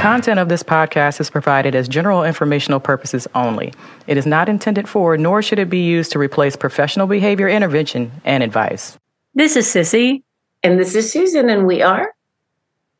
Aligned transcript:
content 0.00 0.40
of 0.40 0.48
this 0.48 0.62
podcast 0.62 1.20
is 1.20 1.28
provided 1.28 1.74
as 1.74 1.86
general 1.86 2.24
informational 2.24 2.80
purposes 2.80 3.28
only. 3.34 3.70
It 4.06 4.16
is 4.16 4.24
not 4.24 4.48
intended 4.48 4.88
for, 4.88 5.18
nor 5.18 5.42
should 5.42 5.58
it 5.58 5.68
be 5.68 5.84
used 5.84 6.10
to 6.12 6.18
replace 6.18 6.56
professional 6.56 7.06
behavior 7.06 7.50
intervention 7.50 8.10
and 8.24 8.42
advice. 8.42 8.98
This 9.34 9.56
is 9.56 9.70
Cissy. 9.70 10.24
And 10.62 10.80
this 10.80 10.94
is 10.94 11.12
Susan, 11.12 11.50
and 11.50 11.66
we 11.66 11.82
are 11.82 12.14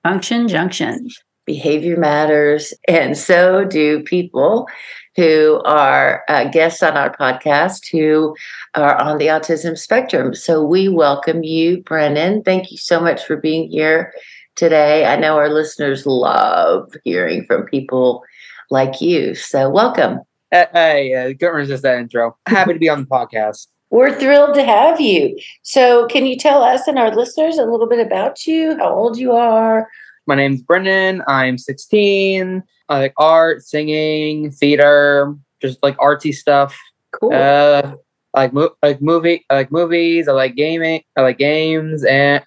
Function 0.02 0.46
Junction. 0.46 1.08
Behavior 1.46 1.96
Matters, 1.96 2.74
and 2.86 3.16
so 3.16 3.64
do 3.64 4.02
people 4.02 4.68
who 5.16 5.60
are 5.64 6.22
uh, 6.28 6.44
guests 6.44 6.82
on 6.82 6.98
our 6.98 7.16
podcast 7.16 7.90
who 7.90 8.36
are 8.74 8.94
on 9.00 9.16
the 9.16 9.26
autism 9.26 9.76
spectrum. 9.76 10.34
So 10.34 10.62
we 10.62 10.88
welcome 10.88 11.42
you, 11.42 11.82
Brennan. 11.82 12.42
Thank 12.42 12.70
you 12.70 12.76
so 12.76 13.00
much 13.00 13.24
for 13.24 13.36
being 13.36 13.70
here 13.70 14.12
today. 14.60 15.06
I 15.06 15.16
know 15.16 15.38
our 15.38 15.48
listeners 15.48 16.04
love 16.04 16.92
hearing 17.02 17.46
from 17.46 17.64
people 17.64 18.22
like 18.68 19.00
you. 19.00 19.34
So 19.34 19.70
welcome. 19.70 20.20
Hey, 20.50 21.14
uh, 21.14 21.28
couldn't 21.28 21.54
resist 21.54 21.82
that 21.82 21.96
intro. 21.96 22.36
Happy 22.46 22.74
to 22.74 22.78
be 22.78 22.90
on 22.90 23.00
the 23.00 23.06
podcast. 23.06 23.68
We're 23.88 24.14
thrilled 24.20 24.54
to 24.56 24.62
have 24.62 25.00
you. 25.00 25.36
So, 25.62 26.06
can 26.08 26.26
you 26.26 26.36
tell 26.36 26.62
us 26.62 26.86
and 26.86 26.98
our 26.98 27.16
listeners 27.16 27.56
a 27.56 27.64
little 27.64 27.88
bit 27.88 28.04
about 28.06 28.46
you, 28.46 28.76
how 28.76 28.92
old 28.92 29.18
you 29.18 29.32
are? 29.32 29.88
My 30.26 30.34
name's 30.34 30.62
Brennan. 30.62 31.22
I'm 31.26 31.56
16. 31.56 32.62
I 32.90 32.98
like 32.98 33.14
art, 33.16 33.62
singing, 33.62 34.50
theater, 34.50 35.34
just 35.62 35.82
like 35.82 35.96
artsy 35.96 36.34
stuff. 36.34 36.78
Cool. 37.12 37.32
Uh, 37.32 37.94
I 38.34 38.42
like 38.42 38.52
mo- 38.52 38.76
like 38.82 39.00
movie, 39.00 39.44
I 39.48 39.54
like 39.54 39.72
movies. 39.72 40.28
I 40.28 40.32
like 40.32 40.54
gaming. 40.54 41.02
I 41.16 41.22
like 41.22 41.38
games, 41.38 42.04
and 42.04 42.44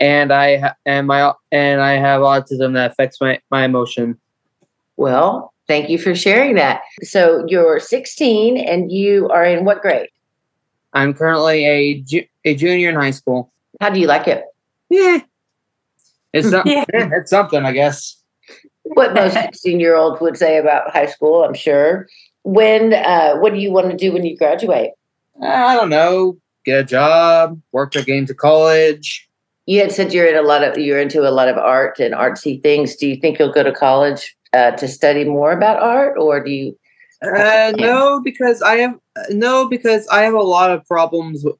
and 0.00 0.32
I 0.32 0.58
ha- 0.58 0.74
and 0.86 1.06
my 1.06 1.32
and 1.50 1.80
I 1.80 1.92
have 1.92 2.20
autism 2.22 2.74
that 2.74 2.90
affects 2.92 3.20
my 3.20 3.40
my 3.50 3.64
emotion. 3.64 4.18
well, 4.96 5.52
thank 5.68 5.88
you 5.88 5.98
for 5.98 6.14
sharing 6.14 6.54
that. 6.56 6.82
So, 7.02 7.44
you're 7.48 7.80
16 7.80 8.56
and 8.58 8.90
you 8.92 9.28
are 9.28 9.44
in 9.44 9.64
what 9.64 9.80
grade? 9.80 10.08
I'm 10.92 11.14
currently 11.14 11.64
a 11.64 12.00
ju- 12.02 12.26
a 12.44 12.54
junior 12.54 12.90
in 12.90 12.96
high 12.96 13.12
school. 13.12 13.52
How 13.80 13.90
do 13.90 13.98
you 14.00 14.06
like 14.06 14.28
it? 14.28 14.44
Yeah, 14.90 15.20
it's 16.32 16.50
some- 16.50 16.62
Yeah. 16.66 16.84
it's 16.92 17.30
something, 17.30 17.64
I 17.64 17.72
guess. 17.72 18.16
What 18.84 19.14
most 19.14 19.34
16 19.34 19.78
year 19.80 19.94
olds 19.96 20.20
would 20.20 20.36
say 20.36 20.58
about 20.58 20.90
high 20.92 21.06
school, 21.06 21.44
I'm 21.44 21.54
sure. 21.54 22.08
When, 22.42 22.92
uh, 22.92 23.36
what 23.36 23.54
do 23.54 23.60
you 23.60 23.70
want 23.70 23.90
to 23.90 23.96
do 23.96 24.12
when 24.12 24.24
you 24.26 24.36
graduate? 24.36 24.90
I 25.40 25.74
don't 25.76 25.88
know. 25.88 26.36
Get 26.64 26.80
a 26.80 26.84
job, 26.84 27.60
work 27.70 27.92
to 27.92 28.02
get 28.04 28.16
into 28.16 28.34
college. 28.34 29.28
You 29.66 29.80
had 29.80 29.92
said 29.92 30.12
you're 30.12 30.26
in 30.26 30.36
a 30.36 30.42
lot 30.42 30.64
of 30.64 30.76
you're 30.76 31.00
into 31.00 31.28
a 31.28 31.30
lot 31.30 31.48
of 31.48 31.56
art 31.56 32.00
and 32.00 32.14
artsy 32.14 32.62
things. 32.62 32.96
Do 32.96 33.06
you 33.06 33.16
think 33.16 33.38
you'll 33.38 33.52
go 33.52 33.62
to 33.62 33.72
college 33.72 34.36
uh, 34.52 34.72
to 34.72 34.88
study 34.88 35.24
more 35.24 35.52
about 35.52 35.82
art, 35.82 36.16
or 36.18 36.42
do 36.42 36.50
you? 36.50 36.78
Uh, 37.22 37.72
no, 37.76 38.20
because 38.20 38.60
I 38.62 38.76
have 38.78 38.98
no, 39.30 39.68
because 39.68 40.08
I 40.08 40.22
have 40.22 40.34
a 40.34 40.42
lot 40.42 40.72
of 40.72 40.84
problems 40.86 41.44
with, 41.44 41.54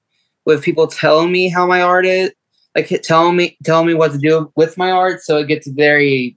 with 0.45 0.63
people 0.65 0.89
telling 0.89 1.31
me 1.31 1.49
how 1.49 1.67
my 1.67 1.81
art 1.81 2.05
is, 2.05 2.33
like 2.75 2.89
telling 3.03 3.37
me 3.37 3.57
telling 3.63 3.87
me 3.87 3.95
what 3.95 4.13
to 4.13 4.19
do 4.19 4.53
with 4.57 4.77
my 4.77 4.91
art. 4.91 5.23
So 5.23 5.39
it 5.39 5.47
gets 5.47 5.69
very, 5.69 6.37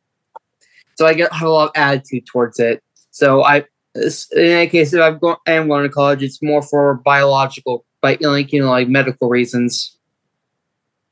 so 0.95 1.07
I 1.07 1.15
get 1.15 1.33
have 1.33 1.47
a 1.47 1.51
lot 1.51 1.69
of 1.69 1.71
attitude 1.75 2.27
towards 2.27 2.59
it. 2.59 2.83
So 3.09 3.43
I, 3.43 3.65
in 3.95 4.11
any 4.33 4.67
case, 4.67 4.93
if 4.93 5.01
I'm 5.01 5.17
going, 5.17 5.37
I 5.47 5.53
am 5.53 5.67
going 5.67 5.83
to 5.83 5.89
college, 5.89 6.21
it's 6.21 6.43
more 6.43 6.61
for 6.61 6.95
biological, 6.95 7.85
like 8.03 8.21
like 8.21 8.53
you 8.53 8.61
know, 8.61 8.69
like 8.69 8.87
medical 8.87 9.29
reasons. 9.29 9.94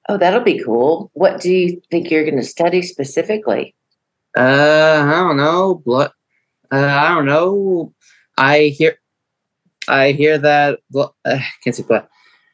Oh, 0.09 0.17
that'll 0.17 0.41
be 0.41 0.61
cool. 0.63 1.11
What 1.13 1.39
do 1.41 1.51
you 1.51 1.81
think 1.89 2.11
you're 2.11 2.23
going 2.25 2.37
to 2.37 2.43
study 2.43 2.81
specifically? 2.81 3.75
Uh, 4.37 5.03
I 5.05 5.11
don't 5.11 5.37
know. 5.37 5.75
Blood. 5.85 6.11
Uh, 6.71 6.77
I 6.77 7.09
don't 7.15 7.25
know. 7.25 7.93
I 8.37 8.73
hear. 8.77 8.97
I 9.87 10.11
hear 10.11 10.37
that. 10.37 10.79
blo- 10.89 11.13
Uh, 11.23 11.39
can't 11.63 11.75
say 11.75 11.83
blood. 11.83 12.07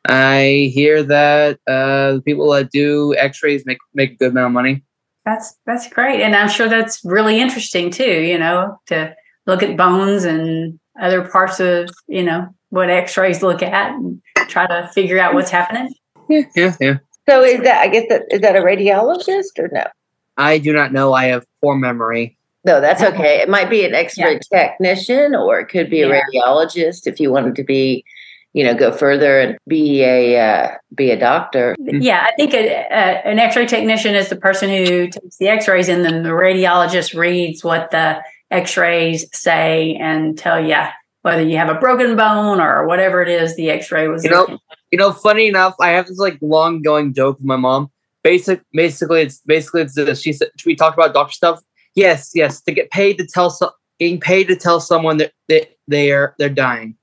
I 0.07 0.71
hear 0.73 1.03
that 1.03 1.59
uh, 1.67 2.13
the 2.13 2.21
people 2.25 2.49
that 2.51 2.71
do 2.71 3.15
X-rays 3.17 3.65
make 3.65 3.77
make 3.93 4.11
a 4.11 4.15
good 4.15 4.31
amount 4.31 4.47
of 4.47 4.51
money. 4.53 4.83
That's 5.25 5.55
that's 5.65 5.89
great, 5.89 6.21
and 6.21 6.35
I'm 6.35 6.49
sure 6.49 6.67
that's 6.69 7.01
really 7.03 7.39
interesting 7.39 7.91
too. 7.91 8.21
You 8.21 8.37
know, 8.37 8.77
to 8.87 9.15
look 9.45 9.61
at 9.63 9.77
bones 9.77 10.23
and 10.23 10.79
other 10.99 11.27
parts 11.27 11.59
of 11.59 11.89
you 12.07 12.23
know 12.23 12.47
what 12.69 12.89
X-rays 12.89 13.41
look 13.43 13.61
at 13.61 13.91
and 13.91 14.21
try 14.47 14.65
to 14.67 14.89
figure 14.93 15.19
out 15.19 15.33
what's 15.33 15.51
happening. 15.51 15.93
Yeah, 16.29 16.43
yeah, 16.55 16.75
yeah. 16.79 16.97
So 17.29 17.43
is 17.43 17.61
that 17.61 17.81
I 17.81 17.87
guess 17.87 18.05
that 18.09 18.23
is 18.31 18.41
that 18.41 18.55
a 18.55 18.59
radiologist 18.61 19.59
or 19.59 19.69
no? 19.71 19.85
I 20.37 20.57
do 20.57 20.73
not 20.73 20.91
know. 20.91 21.13
I 21.13 21.25
have 21.25 21.45
poor 21.61 21.75
memory. 21.75 22.37
No, 22.65 22.81
that's 22.81 23.01
okay. 23.01 23.39
It 23.39 23.49
might 23.49 23.69
be 23.69 23.85
an 23.85 23.93
X-ray 23.93 24.39
technician, 24.51 25.35
or 25.35 25.59
it 25.59 25.67
could 25.67 25.89
be 25.89 26.01
a 26.01 26.09
Yeah. 26.09 26.21
radiologist 26.33 27.07
if 27.07 27.19
you 27.19 27.31
wanted 27.31 27.55
to 27.55 27.63
be, 27.63 28.03
you 28.53 28.63
know, 28.63 28.73
go 28.73 28.91
further 28.91 29.39
and 29.39 29.57
be 29.67 30.03
a 30.03 30.39
uh, 30.39 30.75
be 30.95 31.11
a 31.11 31.19
doctor. 31.19 31.75
Yeah, 31.79 32.27
I 32.29 32.33
think 32.35 32.53
a, 32.53 32.67
a, 32.67 33.27
an 33.27 33.39
X-ray 33.39 33.65
technician 33.67 34.15
is 34.15 34.29
the 34.29 34.35
person 34.35 34.69
who 34.69 35.07
takes 35.07 35.37
the 35.37 35.47
X-rays, 35.49 35.87
and 35.87 36.03
then 36.03 36.23
the 36.23 36.29
radiologist 36.29 37.17
reads 37.17 37.63
what 37.63 37.91
the 37.91 38.21
X-rays 38.51 39.25
say 39.31 39.95
and 40.01 40.37
tell 40.37 40.59
you 40.59 40.77
whether 41.21 41.41
you 41.43 41.57
have 41.57 41.69
a 41.69 41.75
broken 41.79 42.15
bone 42.15 42.61
or 42.61 42.87
whatever 42.87 43.21
it 43.21 43.27
is 43.27 43.55
the 43.55 43.69
X-ray 43.69 44.07
was. 44.07 44.23
You 44.23 44.31
know- 44.31 44.41
looking. 44.41 44.59
You 44.91 44.97
know, 44.97 45.11
funny 45.11 45.47
enough, 45.47 45.75
I 45.79 45.89
have 45.89 46.07
this 46.07 46.17
like 46.17 46.39
long 46.41 46.81
going 46.81 47.13
joke 47.13 47.37
with 47.37 47.45
my 47.45 47.57
mom. 47.57 47.91
Basic, 48.23 48.61
basically, 48.73 49.21
it's 49.21 49.39
basically 49.45 49.83
it's 49.83 49.93
this. 49.93 50.19
She 50.19 50.33
said 50.33 50.49
we 50.65 50.75
talked 50.75 50.97
about 50.97 51.13
doctor 51.13 51.31
stuff. 51.31 51.61
Yes, 51.93 52.31
yes, 52.33 52.61
to 52.61 52.71
get 52.71 52.89
paid 52.89 53.17
to 53.19 53.27
tell 53.27 53.51
some, 53.51 53.69
getting 53.99 54.19
paid 54.19 54.47
to 54.47 54.55
tell 54.55 54.79
someone 54.79 55.17
that 55.17 55.31
they 55.47 55.69
they 55.87 56.11
are 56.11 56.35
they're 56.39 56.49
dying. 56.49 56.95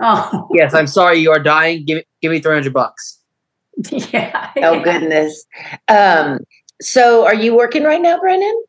Oh, 0.00 0.48
Yes, 0.52 0.72
I'm 0.72 0.86
sorry, 0.86 1.18
you 1.18 1.30
are 1.32 1.42
dying. 1.42 1.84
Give 1.84 1.96
me 1.96 2.04
give 2.22 2.30
me 2.30 2.38
three 2.40 2.54
hundred 2.54 2.72
bucks. 2.72 3.18
yeah. 3.90 4.52
Oh 4.58 4.80
goodness. 4.80 5.44
Um, 5.88 6.38
so 6.80 7.26
are 7.26 7.34
you 7.34 7.56
working 7.56 7.82
right 7.82 8.00
now, 8.00 8.20
Brennan? 8.20 8.64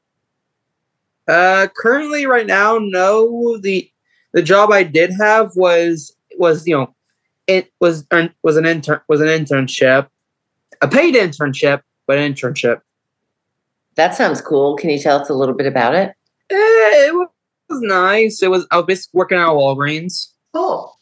Uh, 1.27 1.67
currently, 1.75 2.25
right 2.25 2.47
now, 2.47 2.79
no. 2.81 3.57
the 3.59 3.89
The 4.33 4.41
job 4.43 4.71
I 4.71 4.83
did 4.83 5.11
have 5.19 5.51
was 5.55 6.15
was 6.37 6.67
you 6.67 6.75
know, 6.75 6.93
it 7.47 7.71
was 7.79 8.05
earn- 8.11 8.33
was 8.43 8.57
an 8.57 8.65
intern 8.65 9.01
was 9.07 9.21
an 9.21 9.27
internship, 9.27 10.07
a 10.81 10.87
paid 10.87 11.15
internship, 11.15 11.81
but 12.05 12.17
an 12.17 12.33
internship. 12.33 12.81
That 13.95 14.15
sounds 14.15 14.41
cool. 14.41 14.75
Can 14.75 14.89
you 14.91 14.99
tell 14.99 15.19
us 15.19 15.29
a 15.29 15.33
little 15.33 15.55
bit 15.55 15.65
about 15.65 15.95
it? 15.95 16.13
Eh, 16.49 16.55
it 16.55 17.13
was 17.15 17.81
nice. 17.81 18.41
It 18.43 18.51
was 18.51 18.67
I 18.71 18.77
was 18.77 18.85
basically 18.85 19.17
working 19.17 19.37
at 19.37 19.47
Walgreens. 19.47 20.27
Cool. 20.53 20.97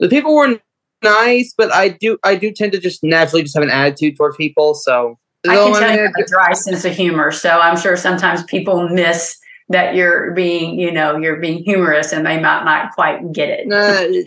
The 0.00 0.08
people 0.08 0.34
were 0.34 0.58
nice, 1.02 1.52
but 1.56 1.72
I 1.74 1.88
do 1.88 2.18
I 2.24 2.36
do 2.36 2.50
tend 2.52 2.72
to 2.72 2.78
just 2.78 3.04
naturally 3.04 3.42
just 3.42 3.54
have 3.54 3.64
an 3.64 3.70
attitude 3.70 4.16
towards 4.16 4.36
people. 4.36 4.74
So 4.74 5.18
I 5.46 5.54
So, 5.54 5.72
can 5.72 5.82
tell 5.82 5.96
you 5.96 6.02
have 6.02 6.12
a 6.18 6.26
dry 6.26 6.52
sense 6.52 6.84
of 6.84 6.94
humor, 6.94 7.30
so 7.30 7.60
I'm 7.60 7.76
sure 7.76 7.96
sometimes 7.96 8.42
people 8.44 8.88
miss 8.88 9.38
that 9.70 9.94
you're 9.94 10.32
being, 10.32 10.78
you 10.78 10.90
know, 10.90 11.16
you're 11.18 11.36
being 11.40 11.62
humorous, 11.62 12.12
and 12.12 12.24
they 12.24 12.40
might 12.40 12.64
not 12.64 12.92
quite 12.92 13.32
get 13.32 13.48
it. 13.50 13.66
Nah, 13.66 13.76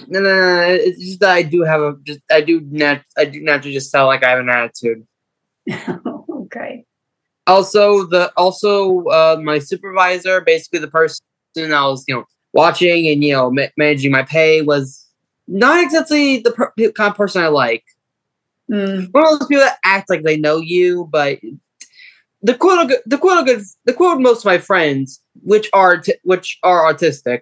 no, 0.08 0.20
no, 0.20 0.22
no. 0.22 0.62
It's 0.70 1.00
just 1.00 1.20
that 1.22 1.32
I 1.32 1.42
do 1.42 1.64
have 1.64 1.82
a 1.82 1.96
just 2.04 2.20
I 2.32 2.42
do 2.42 2.62
nat 2.70 3.04
I 3.18 3.26
do 3.26 3.42
naturally 3.42 3.74
just 3.74 3.92
sound 3.92 4.08
like 4.08 4.24
I 4.24 4.30
have 4.32 4.40
an 4.40 4.50
attitude. 4.50 5.08
okay. 6.30 6.86
Also, 7.48 8.06
the 8.06 8.32
also 8.38 9.06
uh, 9.06 9.40
my 9.42 9.60
supervisor, 9.60 10.42
basically 10.42 10.80
the 10.80 10.88
person 10.88 11.24
I 11.58 11.88
was 11.88 12.04
you 12.08 12.16
know 12.16 12.26
watching 12.54 13.08
and 13.08 13.24
you 13.24 13.34
know 13.34 13.52
ma- 13.52 13.68
managing 13.78 14.12
my 14.12 14.24
pay 14.24 14.62
was 14.62 15.08
not 15.48 15.84
exactly 15.84 16.38
the 16.38 16.52
per- 16.52 16.72
kind 16.92 17.12
of 17.12 17.16
person 17.18 17.44
I 17.44 17.48
like. 17.48 17.84
Mm, 18.72 19.10
One 19.12 19.24
of 19.26 19.40
those 19.40 19.48
people 19.48 19.64
that 19.64 19.80
act 19.84 20.10
like 20.10 20.24
they 20.24 20.38
know 20.38 20.58
you, 20.58 21.10
but 21.12 21.40
the 22.44 22.56
quote 22.56 22.92
the 23.06 23.18
quote 23.18 23.48
the 23.86 23.94
quote 23.94 24.20
most 24.20 24.40
of 24.40 24.46
my 24.46 24.58
friends, 24.58 25.22
which 25.44 25.70
are 25.74 25.98
t- 25.98 26.16
which 26.24 26.58
are 26.64 26.92
autistic, 26.92 27.42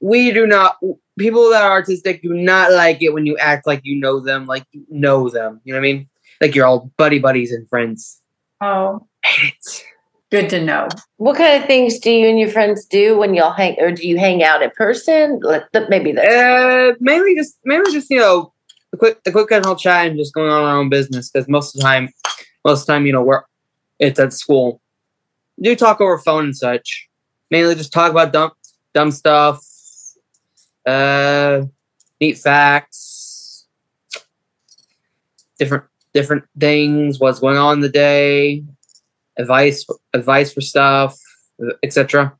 we 0.00 0.32
do 0.32 0.46
not 0.46 0.76
people 1.18 1.50
that 1.50 1.62
are 1.62 1.82
autistic 1.82 2.22
do 2.22 2.32
not 2.32 2.72
like 2.72 3.02
it 3.02 3.12
when 3.12 3.26
you 3.26 3.36
act 3.38 3.66
like 3.66 3.80
you 3.84 3.94
know 3.98 4.20
them, 4.20 4.46
like 4.46 4.64
you 4.72 4.84
know 4.88 5.28
them. 5.28 5.60
You 5.64 5.72
know 5.74 5.78
what 5.80 5.86
I 5.88 5.92
mean? 5.92 6.08
Like 6.40 6.54
you're 6.54 6.66
all 6.66 6.90
buddy 6.96 7.18
buddies 7.18 7.52
and 7.52 7.68
friends. 7.68 8.20
oh, 8.62 9.06
Hate 9.24 9.52
it. 9.58 9.84
good 10.30 10.48
to 10.50 10.64
know. 10.64 10.88
What 11.18 11.36
kind 11.36 11.60
of 11.60 11.66
things 11.66 11.98
do 11.98 12.10
you 12.10 12.26
and 12.28 12.38
your 12.40 12.48
friends 12.48 12.86
do 12.86 13.18
when 13.18 13.34
y'all 13.34 13.52
hang, 13.52 13.76
or 13.78 13.92
do 13.92 14.06
you 14.08 14.16
hang 14.16 14.42
out 14.42 14.62
in 14.62 14.70
person? 14.70 15.40
Let- 15.42 15.70
that- 15.72 15.90
Maybe 15.90 16.16
Uh, 16.16 16.92
mainly 17.00 17.34
just 17.34 17.58
mainly 17.64 17.92
just 17.92 18.08
you 18.10 18.18
know 18.18 18.52
a 18.94 18.96
quick 18.96 19.18
a 19.26 19.30
quick 19.32 19.48
casual 19.50 19.76
chat 19.76 20.06
and 20.06 20.16
just 20.18 20.32
going 20.32 20.50
on 20.50 20.62
our 20.64 20.78
own 20.78 20.88
business 20.88 21.30
because 21.30 21.46
most 21.48 21.74
of 21.74 21.80
the 21.80 21.84
time 21.84 22.08
most 22.64 22.80
of 22.80 22.86
the 22.86 22.92
time 22.94 23.04
you 23.06 23.12
know 23.12 23.22
we're 23.22 23.42
it's 24.00 24.18
at 24.18 24.32
school. 24.32 24.80
Do 25.60 25.76
talk 25.76 26.00
over 26.00 26.18
phone 26.18 26.46
and 26.46 26.56
such. 26.56 27.08
Mainly 27.50 27.74
just 27.76 27.92
talk 27.92 28.10
about 28.10 28.32
dumb 28.32 28.50
dumb 28.94 29.12
stuff. 29.12 29.64
Uh, 30.84 31.62
neat 32.20 32.38
facts. 32.38 33.66
Different 35.58 35.84
different 36.14 36.44
things. 36.58 37.20
What's 37.20 37.40
going 37.40 37.58
on 37.58 37.80
the 37.80 37.88
day. 37.88 38.64
Advice 39.38 39.86
advice 40.14 40.52
for 40.52 40.60
stuff. 40.60 41.16
etc. 41.82 42.34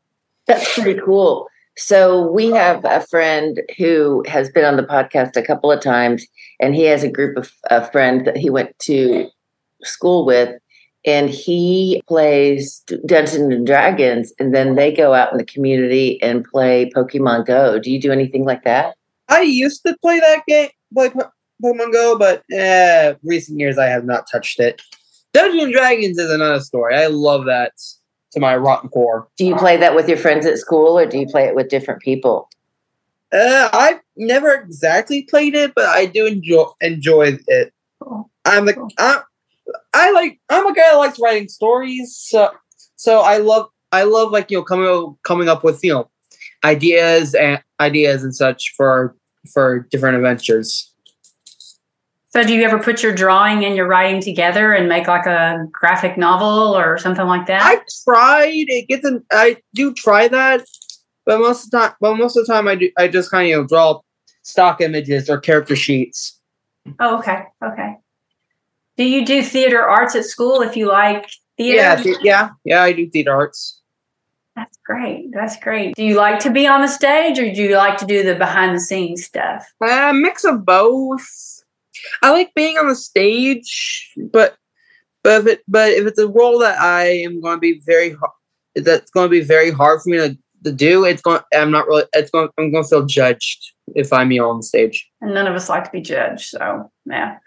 That's 0.47 0.75
pretty 0.75 1.01
cool. 1.05 1.49
So 1.77 2.31
we 2.31 2.51
have 2.51 2.85
a 2.85 3.07
friend 3.07 3.61
who 3.79 4.25
has 4.27 4.51
been 4.51 4.65
on 4.65 4.77
the 4.77 4.83
podcast 4.83 5.37
a 5.37 5.43
couple 5.43 5.71
of 5.71 5.81
times, 5.81 6.27
and 6.59 6.75
he 6.75 6.83
has 6.85 7.03
a 7.05 7.11
group 7.11 7.37
of, 7.37 7.53
of 7.71 7.91
friends 7.93 8.25
that 8.25 8.37
he 8.37 8.51
went 8.51 8.79
to 8.81 9.29
school 9.83 10.27
with, 10.27 10.61
and 11.05 11.31
he 11.31 12.03
plays 12.07 12.83
Dungeons 13.07 13.55
and 13.55 13.67
Dragons, 13.67 14.33
and 14.39 14.55
then 14.55 14.75
they 14.75 14.93
go 14.93 15.15
out 15.15 15.33
in 15.33 15.39
the 15.39 15.45
community 15.45 16.21
and 16.23 16.45
play 16.45 16.91
Pokemon 16.95 17.47
Go. 17.47 17.79
Do 17.79 17.91
you 17.91 18.01
do 18.01 18.13
anything 18.13 18.45
like 18.45 18.65
that? 18.65 18.97
I 19.29 19.43
used 19.43 19.83
to 19.87 19.97
play 20.03 20.21
that 20.21 20.43
game, 20.47 20.71
play 20.93 21.11
Pokemon 21.63 21.93
Go, 21.93 22.19
but 22.19 22.43
uh, 22.53 23.15
recent 23.23 23.59
years 23.59 23.79
I 23.79 23.87
have 23.87 24.05
not 24.05 24.29
touched 24.31 24.61
it. 24.61 24.83
Dungeons 25.33 25.65
and 25.65 25.73
Dragons 25.73 26.19
is 26.19 26.31
another 26.31 26.61
story. 26.61 26.97
I 26.97 27.07
love 27.07 27.45
that 27.47 27.73
to 28.33 28.41
my 28.41 28.57
rotten 28.57 28.91
core. 28.91 29.29
Do 29.37 29.45
you 29.45 29.57
play 29.57 29.77
that 29.77 29.95
with 29.95 30.09
your 30.09 30.19
friends 30.19 30.47
at 30.47 30.59
school, 30.59 30.99
or 30.99 31.07
do 31.07 31.19
you 31.19 31.27
play 31.27 31.45
it 31.45 31.55
with 31.55 31.69
different 31.69 32.01
people? 32.03 32.49
Uh, 33.33 33.69
I've 33.73 34.01
never 34.17 34.53
exactly 34.53 35.23
played 35.23 35.55
it, 35.55 35.73
but 35.75 35.87
I 35.87 36.07
do 36.07 36.27
enjoy 36.27 36.65
enjoy 36.81 37.39
it. 37.47 37.73
I'm 38.45 38.69
a, 38.69 38.73
I'm, 38.99 39.21
I 39.95 40.00
like 40.21 40.41
I'm 40.49 40.67
a 40.67 40.75
guy 40.75 40.91
that 40.91 40.97
likes 40.97 41.19
writing 41.21 41.49
stories, 41.49 42.17
so 42.17 42.51
so 42.97 43.21
I 43.21 43.39
love 43.39 43.69
I 43.93 44.05
love 44.05 44.31
like 44.31 44.51
you 44.51 44.59
know 44.59 44.65
coming 44.65 44.87
up, 44.87 45.17
coming 45.25 45.49
up 45.49 45.65
with 45.65 45.83
you 45.83 45.93
know 45.93 46.11
ideas 46.65 47.35
and 47.35 47.63
ideas 47.81 48.23
and 48.23 48.35
such 48.35 48.75
for 48.77 49.17
for 49.53 49.87
different 49.91 50.17
adventures. 50.17 50.87
So, 52.33 52.45
do 52.45 52.55
you 52.55 52.63
ever 52.63 52.79
put 52.79 53.03
your 53.03 53.13
drawing 53.13 53.65
and 53.65 53.75
your 53.75 53.89
writing 53.89 54.21
together 54.21 54.73
and 54.73 54.89
make 54.89 55.09
like 55.09 55.27
a 55.27 55.67
graphic 55.73 56.17
novel 56.17 56.77
or 56.77 56.97
something 56.97 57.27
like 57.27 57.47
that? 57.47 57.63
I 57.63 57.81
tried. 58.05 58.67
It 58.69 58.87
gets 58.89 59.05
an. 59.05 59.25
I 59.33 59.57
do 59.75 59.93
try 59.93 60.29
that, 60.29 60.65
but 61.27 61.41
most 61.41 61.65
of 61.65 61.71
the 61.73 61.79
time, 61.79 61.93
but 62.01 62.15
most 62.15 62.37
of 62.37 62.47
the 62.47 62.53
time, 62.53 62.69
I 62.69 62.77
do. 62.77 62.91
I 62.97 63.09
just 63.09 63.33
kind 63.33 63.47
of 63.47 63.49
you 63.49 63.57
know, 63.57 63.67
draw 63.67 64.01
stock 64.43 64.81
images 64.81 65.29
or 65.29 65.41
character 65.41 65.75
sheets. 65.75 66.39
Oh, 67.01 67.19
okay, 67.19 67.43
okay. 67.65 67.97
Do 69.01 69.07
you 69.07 69.25
do 69.25 69.43
theater 69.43 69.81
arts 69.81 70.15
at 70.15 70.27
school 70.27 70.61
if 70.61 70.77
you 70.77 70.87
like 70.87 71.27
theater? 71.57 71.79
Yeah, 71.79 71.97
th- 71.97 72.19
yeah, 72.21 72.51
yeah. 72.67 72.83
I 72.83 72.93
do 72.93 73.09
theater 73.09 73.33
arts. 73.33 73.81
That's 74.57 74.79
great. 74.85 75.31
That's 75.33 75.57
great. 75.57 75.97
Do 75.97 76.05
you 76.05 76.17
like 76.17 76.39
to 76.41 76.51
be 76.51 76.67
on 76.67 76.83
the 76.83 76.87
stage, 76.87 77.39
or 77.39 77.51
do 77.51 77.63
you 77.63 77.79
like 77.79 77.97
to 78.01 78.05
do 78.05 78.23
the 78.23 78.35
behind 78.35 78.77
the 78.77 78.81
scenes 78.81 79.25
stuff? 79.25 79.67
A 79.83 80.09
uh, 80.09 80.13
mix 80.13 80.45
of 80.45 80.67
both. 80.67 81.27
I 82.23 82.31
like 82.31 82.53
being 82.55 82.77
on 82.77 82.89
the 82.89 82.95
stage, 82.95 84.13
but 84.31 84.59
but 85.23 85.41
if 85.41 85.47
it 85.47 85.61
but 85.67 85.93
if 85.93 86.07
it's 86.07 86.19
a 86.19 86.29
role 86.29 86.59
that 86.59 86.79
I 86.79 87.05
am 87.05 87.41
going 87.41 87.57
to 87.57 87.59
be 87.59 87.81
very 87.87 88.15
that's 88.75 89.11
going 89.11 89.25
to 89.25 89.31
be 89.31 89.41
very 89.41 89.71
hard 89.71 90.03
for 90.03 90.11
me 90.11 90.19
to, 90.19 90.39
to 90.65 90.73
do, 90.73 91.07
it's 91.07 91.23
going. 91.23 91.41
I'm 91.55 91.71
not 91.71 91.87
really. 91.87 92.05
It's 92.13 92.31
going. 92.31 92.51
I'm 92.59 92.71
going 92.71 92.85
to 92.85 92.91
feel 92.91 93.07
judged 93.07 93.73
if 93.95 94.13
I'm 94.13 94.31
on 94.33 94.59
the 94.59 94.63
stage. 94.63 95.09
And 95.23 95.33
none 95.33 95.47
of 95.47 95.55
us 95.55 95.71
like 95.71 95.85
to 95.85 95.91
be 95.91 96.03
judged, 96.03 96.51
so 96.51 96.93
yeah. 97.07 97.39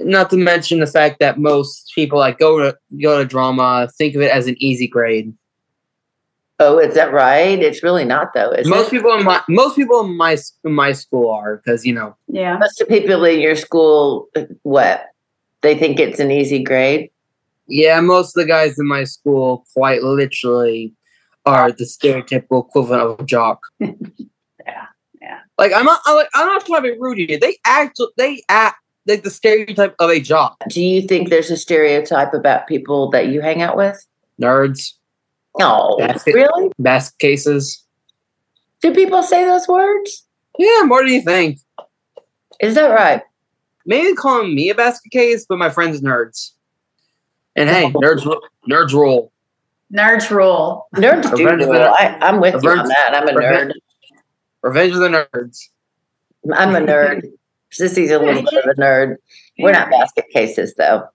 Not 0.00 0.30
to 0.30 0.36
mention 0.36 0.80
the 0.80 0.86
fact 0.86 1.20
that 1.20 1.38
most 1.38 1.92
people 1.94 2.18
like 2.18 2.38
go 2.38 2.58
to 2.58 2.76
go 3.02 3.18
to 3.18 3.24
drama 3.24 3.88
think 3.96 4.14
of 4.14 4.22
it 4.22 4.30
as 4.30 4.46
an 4.46 4.56
easy 4.58 4.88
grade. 4.88 5.34
Oh, 6.58 6.78
is 6.78 6.94
that 6.94 7.10
right? 7.12 7.58
It's 7.58 7.82
really 7.82 8.04
not 8.04 8.34
though. 8.34 8.52
most 8.64 8.88
it? 8.88 8.90
people 8.90 9.14
in 9.14 9.24
my 9.24 9.42
most 9.48 9.76
people 9.76 10.00
in 10.00 10.16
my 10.16 10.36
in 10.64 10.72
my 10.72 10.92
school 10.92 11.30
are 11.30 11.56
because 11.56 11.86
you 11.86 11.94
know. 11.94 12.16
Yeah. 12.28 12.58
Most 12.58 12.80
of 12.80 12.88
people 12.88 13.24
in 13.24 13.40
your 13.40 13.56
school, 13.56 14.28
what 14.62 15.06
they 15.62 15.76
think 15.76 15.98
it's 15.98 16.20
an 16.20 16.30
easy 16.30 16.62
grade. 16.62 17.10
Yeah, 17.66 18.00
most 18.00 18.36
of 18.36 18.42
the 18.42 18.48
guys 18.48 18.78
in 18.78 18.86
my 18.86 19.04
school 19.04 19.64
quite 19.74 20.02
literally 20.02 20.92
are 21.46 21.72
the 21.72 21.84
stereotypical 21.84 22.66
equivalent 22.66 23.02
of 23.02 23.20
a 23.20 23.24
jock. 23.24 23.60
yeah, 23.80 24.86
yeah. 25.22 25.38
Like 25.56 25.72
I'm 25.72 25.84
not, 25.84 26.00
I'm, 26.04 26.16
like, 26.16 26.28
I'm 26.34 26.46
not 26.46 26.66
trying 26.66 26.82
to 26.82 26.92
be 26.92 26.98
rude 26.98 27.16
to 27.16 27.32
you. 27.32 27.38
They 27.38 27.56
act, 27.64 27.98
they 28.18 28.42
act 28.48 28.82
like 29.06 29.22
the 29.22 29.30
stereotype 29.30 29.94
of 29.98 30.10
a 30.10 30.20
jock. 30.20 30.56
Do 30.68 30.82
you 30.82 31.02
think 31.02 31.30
there's 31.30 31.50
a 31.50 31.56
stereotype 31.56 32.34
about 32.34 32.66
people 32.66 33.10
that 33.10 33.28
you 33.28 33.40
hang 33.40 33.62
out 33.62 33.76
with? 33.76 34.04
Nerds. 34.40 34.92
No, 35.58 35.96
basket, 35.98 36.34
really? 36.34 36.70
Basket 36.78 37.18
cases. 37.18 37.84
Do 38.82 38.94
people 38.94 39.22
say 39.22 39.44
those 39.44 39.66
words? 39.66 40.26
Yeah, 40.58 40.82
more 40.84 41.04
do 41.04 41.12
you 41.12 41.22
think? 41.22 41.58
Is 42.60 42.74
that 42.74 42.88
right? 42.88 43.22
Maybe 43.86 44.14
calling 44.14 44.54
me 44.54 44.70
a 44.70 44.74
basket 44.74 45.10
case, 45.10 45.46
but 45.48 45.58
my 45.58 45.70
friends 45.70 46.00
nerds. 46.00 46.52
And 47.56 47.68
hey, 47.68 47.90
nerds, 47.90 48.24
nerds 48.70 48.92
rule. 48.92 49.32
Nerds 49.92 50.30
rule. 50.30 50.86
Nerds 50.94 51.34
do 51.34 51.44
rule. 51.44 51.94
I, 51.98 52.16
am 52.20 52.40
with 52.40 52.54
Revenge, 52.54 52.74
you 52.74 52.80
on 52.80 52.88
that. 52.88 53.14
I'm 53.14 53.28
a 53.28 53.34
Revenge, 53.34 53.72
nerd. 53.72 54.18
Revenge 54.62 54.92
of 54.92 55.00
the 55.00 55.08
nerds. 55.08 55.58
I'm 56.54 56.74
a 56.76 56.80
nerd. 56.80 57.32
Cissy's 57.70 58.10
a 58.10 58.18
little 58.18 58.42
bit 58.42 58.64
of 58.64 58.76
a 58.76 58.80
nerd. 58.80 59.16
We're 59.58 59.72
not 59.72 59.90
basket 59.90 60.26
cases 60.32 60.74
though. 60.76 61.08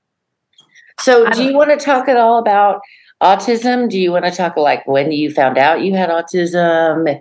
So, 0.99 1.29
do 1.31 1.43
you 1.43 1.53
want 1.53 1.77
to 1.77 1.83
talk 1.83 2.07
at 2.07 2.17
all 2.17 2.39
about 2.39 2.79
autism? 3.21 3.89
Do 3.89 3.99
you 3.99 4.11
want 4.11 4.25
to 4.25 4.31
talk 4.31 4.55
like 4.55 4.87
when 4.87 5.11
you 5.11 5.31
found 5.31 5.57
out 5.57 5.81
you 5.81 5.93
had 5.93 6.09
autism? 6.09 7.19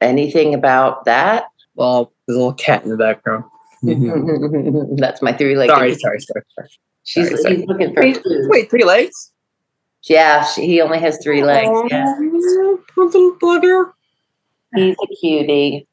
Anything 0.00 0.54
about 0.54 1.04
that? 1.04 1.44
Well, 1.74 2.12
there's 2.26 2.36
a 2.36 2.38
little 2.38 2.54
cat 2.54 2.84
in 2.84 2.90
the 2.90 2.96
background. 2.96 3.44
That's 4.98 5.22
my 5.22 5.32
three 5.32 5.56
legs. 5.56 5.72
Sorry, 5.72 5.94
sorry, 5.94 6.20
sorry, 6.20 6.42
sorry. 6.54 6.68
She's, 7.04 7.28
sorry, 7.28 7.42
sorry. 7.42 7.66
looking 7.66 7.94
for 7.94 8.02
wait, 8.02 8.18
wait, 8.24 8.70
three 8.70 8.84
legs? 8.84 9.32
Yeah, 10.04 10.44
she, 10.44 10.66
he 10.66 10.80
only 10.80 10.98
has 10.98 11.18
three 11.22 11.42
legs. 11.42 11.70
Yeah. 11.90 12.12
Little. 12.96 13.92
He's 14.74 14.96
a 15.02 15.06
cutie. 15.20 15.88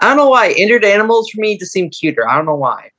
I 0.00 0.08
don't 0.08 0.16
know 0.16 0.28
why 0.28 0.50
injured 0.50 0.84
animals 0.84 1.30
for 1.30 1.40
me 1.40 1.58
just 1.58 1.72
seem 1.72 1.90
cuter. 1.90 2.28
I 2.28 2.36
don't 2.36 2.46
know 2.46 2.54
why. 2.56 2.90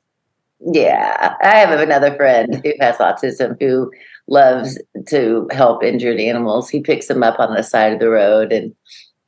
Yeah, 0.59 1.35
I 1.43 1.57
have 1.57 1.79
another 1.79 2.15
friend 2.15 2.61
who 2.63 2.73
has 2.79 2.97
autism 2.97 3.55
who 3.61 3.91
loves 4.27 4.79
to 5.07 5.47
help 5.51 5.83
injured 5.83 6.19
animals. 6.19 6.69
He 6.69 6.81
picks 6.81 7.07
them 7.07 7.21
up 7.23 7.39
on 7.39 7.53
the 7.53 7.61
side 7.63 7.93
of 7.93 7.99
the 7.99 8.09
road 8.09 8.51
and 8.51 8.73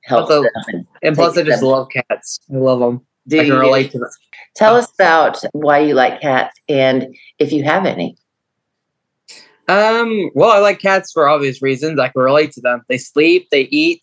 helps 0.06 0.32
Also- 0.32 0.44
them. 0.44 0.52
And, 0.68 0.88
And 1.04 1.16
plus, 1.16 1.38
I 1.38 1.44
just 1.44 1.62
them. 1.62 1.70
love 1.70 1.88
cats. 1.90 2.40
I 2.52 2.58
love 2.58 2.80
them. 2.80 3.02
Do 3.28 3.38
I 3.40 3.44
can 3.44 3.54
you? 3.54 3.60
relate 3.60 3.92
to 3.92 4.00
them. 4.00 4.10
Tell 4.56 4.76
us 4.76 4.92
about 4.96 5.38
why 5.52 5.80
you 5.80 5.94
like 5.94 6.20
cats 6.20 6.58
and 6.68 7.16
if 7.38 7.52
you 7.52 7.64
have 7.64 7.86
any. 7.86 8.18
Um, 9.68 10.32
well, 10.34 10.50
I 10.50 10.58
like 10.58 10.80
cats 10.80 11.12
for 11.12 11.30
obvious 11.30 11.62
reasons. 11.62 12.00
I 12.00 12.08
can 12.10 12.22
relate 12.24 12.52
to 12.54 12.62
them. 12.62 12.82
They 12.90 12.98
sleep, 12.98 13.50
they 13.52 13.64
eat, 13.70 14.02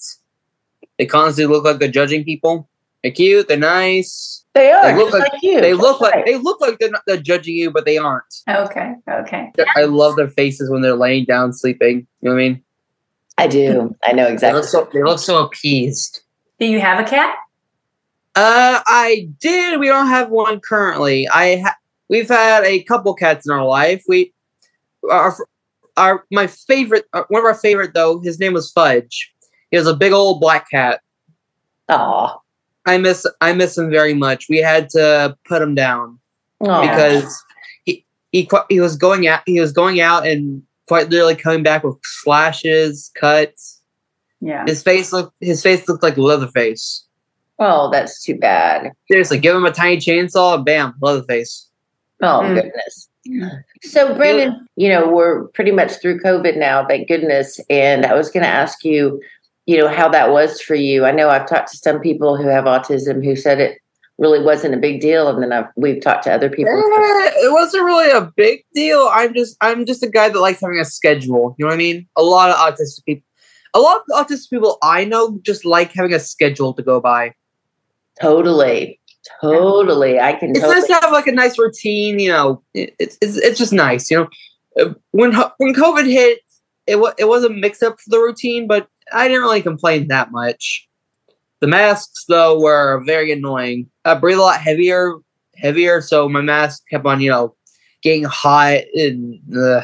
they 0.97 1.07
constantly 1.07 1.53
look 1.53 1.65
like 1.65 1.81
they're 1.81 1.89
judging 1.91 2.23
people. 2.23 2.69
They're 3.07 3.15
cute, 3.15 3.47
they're 3.47 3.57
nice. 3.57 4.45
They 4.55 4.73
are. 4.73 4.83
They 4.83 4.97
look 4.99 5.13
like- 5.13 5.33
like, 5.33 5.43
you. 5.45 5.61
They 5.61 5.75
look 5.75 6.01
like 6.01 6.27
they 6.27 6.37
look 6.39 6.61
like 6.61 6.81
they're 6.81 6.91
not 6.91 7.03
they're 7.07 7.17
judging 7.19 7.55
you, 7.55 7.71
but 7.71 7.85
they 7.85 7.99
aren't. 7.99 8.35
Okay. 8.51 8.95
Okay. 9.09 9.53
I 9.77 9.85
love 9.85 10.17
their 10.17 10.27
faces 10.29 10.69
when 10.69 10.83
they're 10.83 10.97
laying 10.97 11.25
down 11.25 11.53
sleeping. 11.53 11.99
You 12.21 12.29
know 12.29 12.35
what 12.35 12.41
I 12.41 12.49
mean? 12.49 12.65
I 13.39 13.47
do. 13.47 13.95
I 14.03 14.11
know 14.13 14.25
They 14.27 14.33
exactly. 14.33 14.61
look 14.61 14.69
so 14.69 14.89
they 14.93 15.05
look 15.05 15.21
so 15.21 15.45
appeased. 15.45 16.21
Do 16.59 16.67
you 16.67 16.81
have 16.81 16.99
a 16.99 17.09
cat? 17.09 17.37
Uh, 18.35 18.81
I 18.87 19.29
did. 19.41 19.79
We 19.79 19.87
don't 19.87 20.09
have 20.09 20.31
one 20.31 20.59
currently. 20.59 21.29
I 21.29 21.59
ha- 21.59 21.77
we've 22.09 22.29
had 22.29 22.65
a 22.65 22.83
couple 22.83 23.15
cats 23.15 23.47
in 23.47 23.53
our 23.53 23.65
life. 23.65 24.03
We 24.09 24.35
our 25.09 25.33
our 25.97 26.25
my 26.33 26.49
favorite 26.49 27.05
uh, 27.13 27.23
one 27.29 27.39
of 27.41 27.47
our 27.47 27.55
favorite 27.55 27.95
though. 27.95 28.21
His 28.21 28.41
name 28.41 28.55
was 28.55 28.73
Fudge. 28.73 29.33
He 29.71 29.77
was 29.77 29.87
a 29.87 29.95
big 29.95 30.13
old 30.13 30.41
black 30.41 30.69
cat. 30.69 31.03
Aw. 31.89 32.37
I 32.87 32.99
miss 32.99 33.27
I 33.41 33.53
miss 33.53 33.77
him 33.77 33.91
very 33.91 34.15
much. 34.15 34.47
We 34.49 34.59
had 34.59 34.89
to 34.91 35.37
put 35.45 35.61
him 35.63 35.75
down 35.75 36.19
Aw. 36.61 36.81
because 36.83 37.45
he 37.85 38.05
he 38.33 38.49
he 38.69 38.81
was 38.81 38.97
going 38.97 39.27
out 39.27 39.41
he 39.47 39.61
was 39.61 39.73
going 39.73 40.01
out 40.01 40.27
and 40.27 40.63
quite 40.89 41.11
literally 41.11 41.35
coming 41.37 41.63
back 41.63 41.83
with 41.85 41.97
slashes, 42.05 43.11
cuts. 43.15 43.81
Yeah. 44.41 44.65
His 44.67 44.83
face 44.83 45.13
looked 45.13 45.35
his 45.41 45.63
face 45.63 45.89
looked 45.89 46.03
like 46.03 46.17
Leatherface. 46.17 47.05
Oh, 47.59 47.91
that's 47.91 48.23
too 48.23 48.37
bad. 48.37 48.93
Seriously, 49.11 49.39
give 49.39 49.57
him 49.57 49.65
a 49.65 49.73
tiny 49.73 49.97
chainsaw, 49.97 50.63
bam, 50.65 50.95
Leatherface. 51.01 51.69
Oh, 52.23 52.41
Mm. 52.45 52.55
goodness. 52.55 53.09
So, 53.83 54.15
Brennan, 54.15 54.67
you 54.77 54.89
know, 54.89 55.09
we're 55.09 55.49
pretty 55.49 55.73
much 55.73 56.01
through 56.01 56.21
COVID 56.21 56.57
now, 56.57 56.87
thank 56.87 57.09
goodness. 57.09 57.59
And 57.69 58.07
I 58.07 58.15
was 58.15 58.31
going 58.31 58.43
to 58.45 58.49
ask 58.49 58.85
you, 58.85 59.21
you 59.67 59.77
know, 59.79 59.89
how 59.89 60.09
that 60.09 60.31
was 60.31 60.61
for 60.61 60.75
you. 60.75 61.05
I 61.05 61.11
know 61.13 61.29
I've 61.29 61.49
talked 61.49 61.71
to 61.73 61.77
some 61.77 62.01
people 62.01 62.37
who 62.37 62.49
have 62.49 62.65
autism 62.65 63.25
who 63.25 63.35
said 63.37 63.61
it 63.61 63.79
really 64.19 64.41
wasn't 64.43 64.75
a 64.75 64.79
big 64.79 65.01
deal. 65.01 65.29
And 65.29 65.43
then 65.43 65.53
I've, 65.53 65.67
we've 65.77 66.01
talked 66.01 66.25
to 66.25 66.33
other 66.33 66.49
people. 66.49 66.73
Eh, 66.73 67.31
it 67.45 67.53
wasn't 67.53 67.85
really 67.85 68.11
a 68.11 68.33
big 68.37 68.65
deal. 68.75 69.11
I'm 69.13 69.35
just 69.35 69.57
I'm 69.61 69.85
just 69.85 70.03
a 70.03 70.09
guy 70.09 70.29
that 70.29 70.39
likes 70.41 70.61
having 70.61 70.79
a 70.79 70.85
schedule. 70.85 71.55
You 71.59 71.65
know 71.65 71.69
what 71.69 71.75
I 71.75 71.79
mean? 71.79 72.07
A 72.17 72.23
lot 72.23 72.49
of 72.51 72.57
autistic 72.57 73.05
people, 73.05 73.25
a 73.75 73.81
lot 73.81 74.03
of 74.11 74.27
autistic 74.27 74.51
people 74.51 74.79
I 74.83 75.05
know 75.05 75.39
just 75.43 75.65
like 75.65 75.93
having 75.93 76.15
a 76.15 76.21
schedule 76.21 76.73
to 76.75 76.83
go 76.83 77.01
by. 77.01 77.35
Totally. 78.21 79.01
Totally. 79.41 80.21
I 80.21 80.35
can 80.35 80.51
It's 80.51 80.61
totally. 80.61 80.81
nice 80.81 80.87
to 80.89 80.95
have 80.95 81.13
like 81.13 81.27
a 81.27 81.33
nice 81.33 81.59
routine. 81.59 82.19
You 82.19 82.31
know, 82.31 82.63
it's 82.75 83.19
it's, 83.21 83.37
it's 83.37 83.59
just 83.59 83.73
nice. 83.73 84.11
You 84.11 84.19
know, 84.19 84.29
Uh, 84.81 84.95
when 85.11 85.33
when 85.59 85.75
COVID 85.75 86.07
hit, 86.07 86.39
it 86.87 86.97
was 86.97 87.15
it 87.19 87.25
was 87.29 87.45
a 87.45 87.51
mix 87.51 87.83
up 87.83 87.99
for 88.01 88.11
the 88.11 88.19
routine, 88.19 88.67
but 88.67 88.87
I 89.13 89.29
didn't 89.29 89.43
really 89.43 89.63
complain 89.63 90.09
that 90.09 90.31
much. 90.31 90.89
The 91.61 91.67
masks 91.67 92.25
though 92.29 92.61
were 92.61 93.03
very 93.07 93.33
annoying. 93.33 93.89
I 94.05 94.15
breathe 94.15 94.39
a 94.39 94.43
lot 94.43 94.61
heavier, 94.61 95.15
heavier, 95.57 96.01
so 96.01 96.29
my 96.29 96.41
mask 96.43 96.83
kept 96.91 97.07
on, 97.07 97.21
you 97.21 97.31
know, 97.31 97.55
getting 98.03 98.25
hot 98.25 98.81
and 98.95 99.39
uh, 99.57 99.83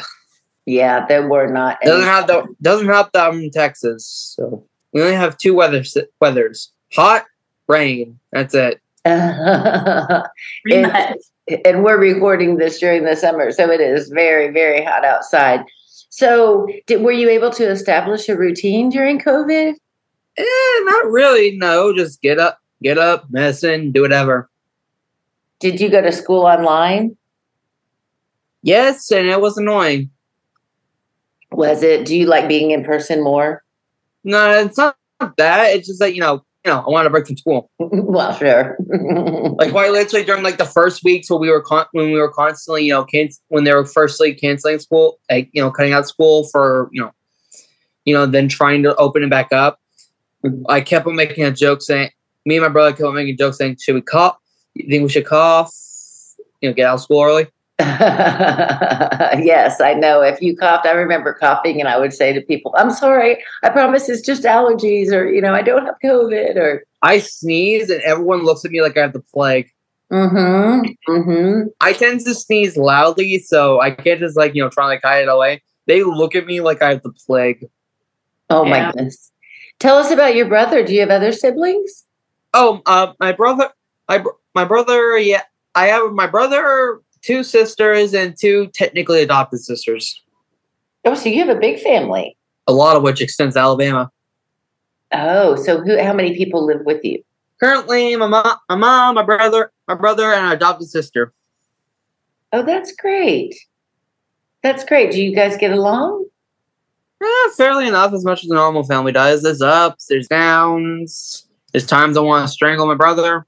Yeah, 0.66 1.06
there 1.06 1.26
were 1.28 1.50
not. 1.50 1.78
doesn't 1.82 2.04
have 2.06 2.26
the 2.26 2.46
doesn't 2.60 2.86
help 2.88 3.12
that 3.12 3.28
I'm 3.30 3.40
in 3.40 3.50
Texas. 3.50 4.34
So 4.36 4.64
we 4.92 5.00
only 5.02 5.14
have 5.14 5.38
two 5.38 5.54
weather 5.54 5.82
weathers: 6.20 6.70
hot, 6.92 7.24
rain. 7.68 8.18
That's 8.32 8.54
it. 8.54 8.80
Pretty 9.04 10.76
And- 10.82 10.92
much. 10.92 11.16
and 11.64 11.82
we're 11.82 11.98
recording 11.98 12.58
this 12.58 12.78
during 12.78 13.04
the 13.04 13.16
summer, 13.16 13.50
so 13.50 13.70
it 13.70 13.80
is 13.80 14.10
very, 14.10 14.52
very 14.52 14.84
hot 14.84 15.04
outside. 15.04 15.64
So, 16.14 16.68
did, 16.86 17.00
were 17.00 17.10
you 17.10 17.30
able 17.30 17.48
to 17.52 17.70
establish 17.70 18.28
a 18.28 18.36
routine 18.36 18.90
during 18.90 19.18
COVID? 19.18 19.72
Eh, 20.36 20.80
not 20.84 21.06
really. 21.06 21.56
No, 21.56 21.96
just 21.96 22.20
get 22.20 22.38
up, 22.38 22.60
get 22.82 22.98
up, 22.98 23.24
medicine, 23.30 23.92
do 23.92 24.02
whatever. 24.02 24.50
Did 25.58 25.80
you 25.80 25.88
go 25.88 26.02
to 26.02 26.12
school 26.12 26.42
online? 26.42 27.16
Yes, 28.62 29.10
and 29.10 29.26
it 29.26 29.40
was 29.40 29.56
annoying. 29.56 30.10
Was 31.50 31.82
it? 31.82 32.04
Do 32.04 32.14
you 32.14 32.26
like 32.26 32.46
being 32.46 32.72
in 32.72 32.84
person 32.84 33.24
more? 33.24 33.64
No, 34.22 34.50
it's 34.50 34.76
not 34.76 34.96
that. 35.38 35.74
It's 35.74 35.88
just 35.88 36.00
that 36.00 36.14
you 36.14 36.20
know, 36.20 36.44
know, 36.70 36.80
I 36.80 36.90
want 36.90 37.06
to 37.06 37.10
break 37.10 37.26
from 37.26 37.36
school. 37.36 37.70
well, 37.78 38.34
sure. 38.34 38.76
Like 39.58 39.70
quite 39.72 39.92
literally 39.92 40.24
during 40.24 40.42
like 40.42 40.58
the 40.58 40.64
first 40.64 41.04
weeks 41.04 41.30
when 41.30 41.40
we 41.40 41.50
were 41.50 41.60
con- 41.60 41.86
when 41.92 42.06
we 42.06 42.18
were 42.18 42.30
constantly, 42.30 42.84
you 42.84 42.92
know, 42.92 43.04
can- 43.04 43.28
when 43.48 43.64
they 43.64 43.74
were 43.74 43.84
firstly 43.84 44.34
canceling 44.34 44.78
school, 44.78 45.18
like 45.30 45.50
you 45.52 45.62
know, 45.62 45.70
cutting 45.70 45.92
out 45.92 46.08
school 46.08 46.48
for 46.48 46.88
you 46.92 47.00
know, 47.02 47.10
you 48.04 48.14
know, 48.14 48.26
then 48.26 48.48
trying 48.48 48.82
to 48.84 48.94
open 48.96 49.22
it 49.22 49.30
back 49.30 49.52
up. 49.52 49.78
I 50.68 50.80
kept 50.80 51.06
on 51.06 51.14
making 51.14 51.44
a 51.44 51.52
joke 51.52 51.82
saying, 51.82 52.10
me 52.46 52.56
and 52.56 52.64
my 52.64 52.68
brother 52.68 52.90
kept 52.90 53.02
on 53.02 53.14
making 53.14 53.36
jokes 53.36 53.58
saying, 53.58 53.76
"Should 53.80 53.94
we 53.94 54.00
cough? 54.02 54.36
You 54.74 54.88
think 54.88 55.02
we 55.02 55.08
should 55.08 55.26
cough? 55.26 55.72
You 56.60 56.70
know, 56.70 56.74
get 56.74 56.86
out 56.86 56.94
of 56.94 57.00
school 57.00 57.22
early." 57.22 57.46
yes, 57.78 59.80
I 59.80 59.94
know. 59.94 60.20
If 60.20 60.42
you 60.42 60.56
coughed, 60.56 60.86
I 60.86 60.92
remember 60.92 61.32
coughing, 61.32 61.80
and 61.80 61.88
I 61.88 61.98
would 61.98 62.12
say 62.12 62.32
to 62.32 62.40
people, 62.42 62.74
"I'm 62.76 62.90
sorry. 62.90 63.42
I 63.62 63.70
promise 63.70 64.08
it's 64.08 64.20
just 64.20 64.42
allergies, 64.42 65.10
or 65.10 65.28
you 65.28 65.40
know, 65.40 65.54
I 65.54 65.62
don't 65.62 65.86
have 65.86 65.96
COVID." 66.04 66.56
Or 66.56 66.84
I 67.00 67.18
sneeze 67.18 67.90
and 67.90 68.02
everyone 68.02 68.44
looks 68.44 68.64
at 68.64 68.70
me 68.70 68.82
like 68.82 68.96
I 68.96 69.00
have 69.00 69.14
the 69.14 69.20
plague. 69.20 69.70
mm-hmm, 70.10 71.10
mm-hmm. 71.10 71.68
I 71.80 71.92
tend 71.94 72.20
to 72.20 72.34
sneeze 72.34 72.76
loudly, 72.76 73.38
so 73.38 73.80
I 73.80 73.90
can't 73.90 74.20
just 74.20 74.36
like 74.36 74.54
you 74.54 74.62
know 74.62 74.68
try 74.68 74.84
to 74.84 74.88
like 74.88 75.02
hide 75.02 75.22
it 75.22 75.28
away. 75.28 75.62
They 75.86 76.02
look 76.02 76.34
at 76.34 76.46
me 76.46 76.60
like 76.60 76.82
I 76.82 76.90
have 76.90 77.02
the 77.02 77.12
plague. 77.26 77.66
Oh 78.50 78.66
my 78.66 78.92
goodness! 78.92 79.32
Tell 79.78 79.96
us 79.96 80.10
about 80.10 80.36
your 80.36 80.46
brother. 80.46 80.84
Do 80.84 80.92
you 80.92 81.00
have 81.00 81.10
other 81.10 81.32
siblings? 81.32 82.04
Oh, 82.54 82.82
uh, 82.84 83.14
my 83.18 83.32
brother, 83.32 83.70
my 84.08 84.22
my 84.54 84.66
brother. 84.66 85.16
Yeah, 85.16 85.42
I 85.74 85.86
have 85.86 86.12
my 86.12 86.26
brother, 86.26 87.00
two 87.22 87.42
sisters, 87.42 88.14
and 88.14 88.36
two 88.38 88.68
technically 88.68 89.22
adopted 89.22 89.60
sisters. 89.60 90.22
Oh, 91.04 91.14
so 91.14 91.28
you 91.28 91.38
have 91.44 91.54
a 91.54 91.58
big 91.58 91.80
family. 91.80 92.36
A 92.66 92.72
lot 92.72 92.96
of 92.96 93.02
which 93.02 93.20
extends 93.20 93.54
to 93.54 93.60
Alabama. 93.60 94.10
Oh, 95.12 95.56
so 95.56 95.80
who? 95.80 95.98
How 95.98 96.12
many 96.12 96.36
people 96.36 96.64
live 96.64 96.82
with 96.84 97.04
you? 97.04 97.22
Currently, 97.60 98.16
my 98.16 98.26
mom, 98.26 98.56
my 98.68 98.76
mom, 98.76 99.14
my 99.14 99.22
brother, 99.22 99.72
my 99.88 99.94
brother, 99.94 100.32
and 100.32 100.46
an 100.46 100.52
adopted 100.52 100.88
sister. 100.88 101.32
Oh, 102.52 102.62
that's 102.62 102.92
great. 102.94 103.54
That's 104.62 104.84
great. 104.84 105.12
Do 105.12 105.22
you 105.22 105.34
guys 105.34 105.56
get 105.56 105.72
along? 105.72 106.26
Eh, 107.22 107.50
fairly 107.56 107.86
enough, 107.86 108.12
as 108.12 108.24
much 108.24 108.44
as 108.44 108.50
a 108.50 108.54
normal 108.54 108.84
family 108.84 109.12
does. 109.12 109.42
There's 109.42 109.62
ups, 109.62 110.06
there's 110.06 110.28
downs. 110.28 111.46
There's 111.72 111.86
times 111.86 112.16
I 112.16 112.20
want 112.20 112.46
to 112.46 112.52
strangle 112.52 112.86
my 112.86 112.94
brother. 112.94 113.46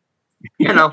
You 0.59 0.73
know, 0.73 0.91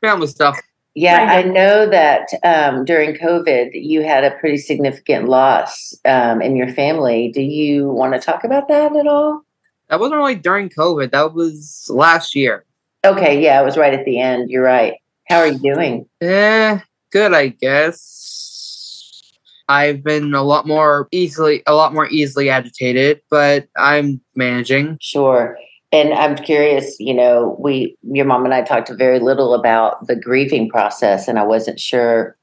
family 0.00 0.26
stuff. 0.26 0.58
Yeah, 1.00 1.24
Right. 1.24 1.46
I 1.46 1.48
know 1.48 1.88
that 1.88 2.28
um, 2.44 2.84
during 2.84 3.14
COVID, 3.14 3.70
you 3.72 4.02
had 4.02 4.22
a 4.22 4.32
pretty 4.32 4.58
significant 4.58 5.30
loss 5.30 5.94
um, 6.04 6.42
in 6.42 6.56
your 6.56 6.68
family. 6.68 7.30
Do 7.32 7.40
you 7.40 7.88
want 7.88 8.12
to 8.12 8.20
talk 8.20 8.44
about 8.44 8.68
that 8.68 8.94
at 8.94 9.06
all? 9.06 9.40
That 9.88 9.98
wasn't 9.98 10.18
really 10.18 10.34
during 10.34 10.68
COVID. 10.68 11.10
That 11.12 11.32
was 11.32 11.86
last 11.88 12.34
year. 12.34 12.66
Okay, 13.02 13.42
yeah, 13.42 13.62
it 13.62 13.64
was 13.64 13.78
right 13.78 13.94
at 13.94 14.04
the 14.04 14.20
end. 14.20 14.50
You're 14.50 14.62
right. 14.62 14.92
How 15.26 15.38
are 15.38 15.46
you 15.46 15.58
doing? 15.58 16.04
Eh, 16.20 16.78
good, 17.10 17.32
I 17.32 17.48
guess. 17.48 19.22
I've 19.70 20.04
been 20.04 20.34
a 20.34 20.42
lot 20.42 20.66
more 20.66 21.08
easily, 21.12 21.62
a 21.66 21.72
lot 21.72 21.94
more 21.94 22.08
easily 22.08 22.50
agitated, 22.50 23.22
but 23.30 23.68
I'm 23.74 24.20
managing. 24.34 24.98
Sure. 25.00 25.56
And 25.92 26.14
I'm 26.14 26.36
curious, 26.36 26.96
you 27.00 27.12
know, 27.12 27.56
we, 27.58 27.96
your 28.02 28.24
mom 28.24 28.44
and 28.44 28.54
I 28.54 28.62
talked 28.62 28.90
very 28.96 29.18
little 29.18 29.54
about 29.54 30.06
the 30.06 30.14
grieving 30.14 30.68
process, 30.68 31.26
and 31.26 31.38
I 31.38 31.42
wasn't 31.42 31.80
sure 31.80 32.36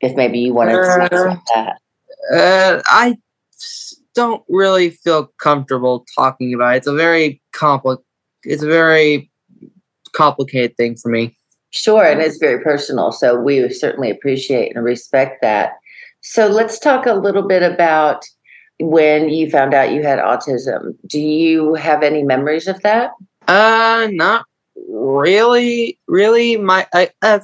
if 0.00 0.16
maybe 0.16 0.38
you 0.38 0.54
wanted 0.54 0.72
to 0.72 0.86
talk 0.86 1.12
Uh, 1.12 1.16
about 1.16 1.38
that. 1.54 1.78
Uh, 2.32 2.82
I 2.86 3.16
don't 4.14 4.42
really 4.48 4.90
feel 4.90 5.26
comfortable 5.38 6.06
talking 6.14 6.54
about 6.54 6.74
it. 6.74 6.78
It's 6.78 6.86
a 6.86 6.94
very 6.94 7.42
compli- 7.54 8.02
It's 8.44 8.62
a 8.62 8.66
very 8.66 9.30
complicated 10.12 10.76
thing 10.76 10.96
for 10.96 11.10
me. 11.10 11.36
Sure, 11.70 12.02
and 12.02 12.22
it's 12.22 12.38
very 12.38 12.62
personal. 12.62 13.12
So 13.12 13.38
we 13.38 13.68
certainly 13.68 14.10
appreciate 14.10 14.74
and 14.74 14.82
respect 14.82 15.42
that. 15.42 15.72
So 16.22 16.46
let's 16.46 16.78
talk 16.78 17.04
a 17.04 17.12
little 17.12 17.46
bit 17.46 17.62
about 17.62 18.24
when 18.80 19.28
you 19.28 19.50
found 19.50 19.74
out 19.74 19.92
you 19.92 20.02
had 20.02 20.18
autism. 20.18 20.96
Do 21.06 21.20
you 21.20 21.74
have 21.74 22.02
any 22.02 22.22
memories 22.22 22.68
of 22.68 22.82
that? 22.82 23.12
Uh, 23.48 24.08
not 24.12 24.44
really. 24.88 25.98
Really, 26.06 26.56
my 26.56 26.86
I 26.92 27.10
uh, 27.22 27.40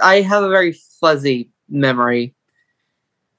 I 0.00 0.20
have 0.20 0.42
a 0.42 0.48
very 0.48 0.72
fuzzy 1.00 1.50
memory. 1.68 2.34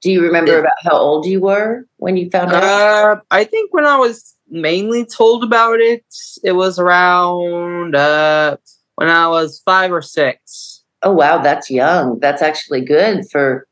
Do 0.00 0.10
you 0.10 0.22
remember 0.22 0.58
about 0.58 0.72
how 0.82 0.96
old 0.96 1.26
you 1.26 1.40
were 1.40 1.86
when 1.98 2.16
you 2.16 2.28
found 2.28 2.52
out? 2.52 2.64
Uh, 2.64 3.20
I 3.30 3.44
think 3.44 3.72
when 3.72 3.86
I 3.86 3.96
was 3.96 4.34
mainly 4.48 5.04
told 5.04 5.44
about 5.44 5.80
it, 5.80 6.04
it 6.42 6.52
was 6.52 6.78
around 6.78 7.94
uh 7.94 8.56
when 8.96 9.08
I 9.08 9.28
was 9.28 9.62
five 9.64 9.92
or 9.92 10.02
six. 10.02 10.82
Oh, 11.04 11.12
wow, 11.12 11.38
that's 11.38 11.70
young. 11.70 12.20
That's 12.20 12.42
actually 12.42 12.80
good 12.80 13.28
for 13.30 13.66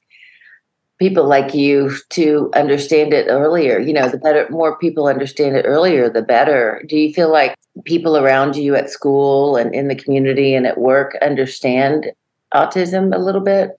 people 1.00 1.26
like 1.26 1.54
you 1.54 1.90
to 2.10 2.50
understand 2.54 3.12
it 3.14 3.26
earlier. 3.28 3.80
You 3.80 3.94
know, 3.94 4.08
the 4.08 4.18
better, 4.18 4.46
more 4.50 4.78
people 4.78 5.06
understand 5.06 5.56
it 5.56 5.64
earlier, 5.64 6.10
the 6.10 6.22
better. 6.22 6.84
Do 6.86 6.96
you 6.96 7.12
feel 7.12 7.32
like 7.32 7.56
people 7.84 8.18
around 8.18 8.54
you 8.54 8.76
at 8.76 8.90
school 8.90 9.56
and 9.56 9.74
in 9.74 9.88
the 9.88 9.94
community 9.94 10.54
and 10.54 10.66
at 10.66 10.78
work 10.78 11.16
understand 11.22 12.12
autism 12.54 13.14
a 13.14 13.18
little 13.18 13.40
bit? 13.40 13.70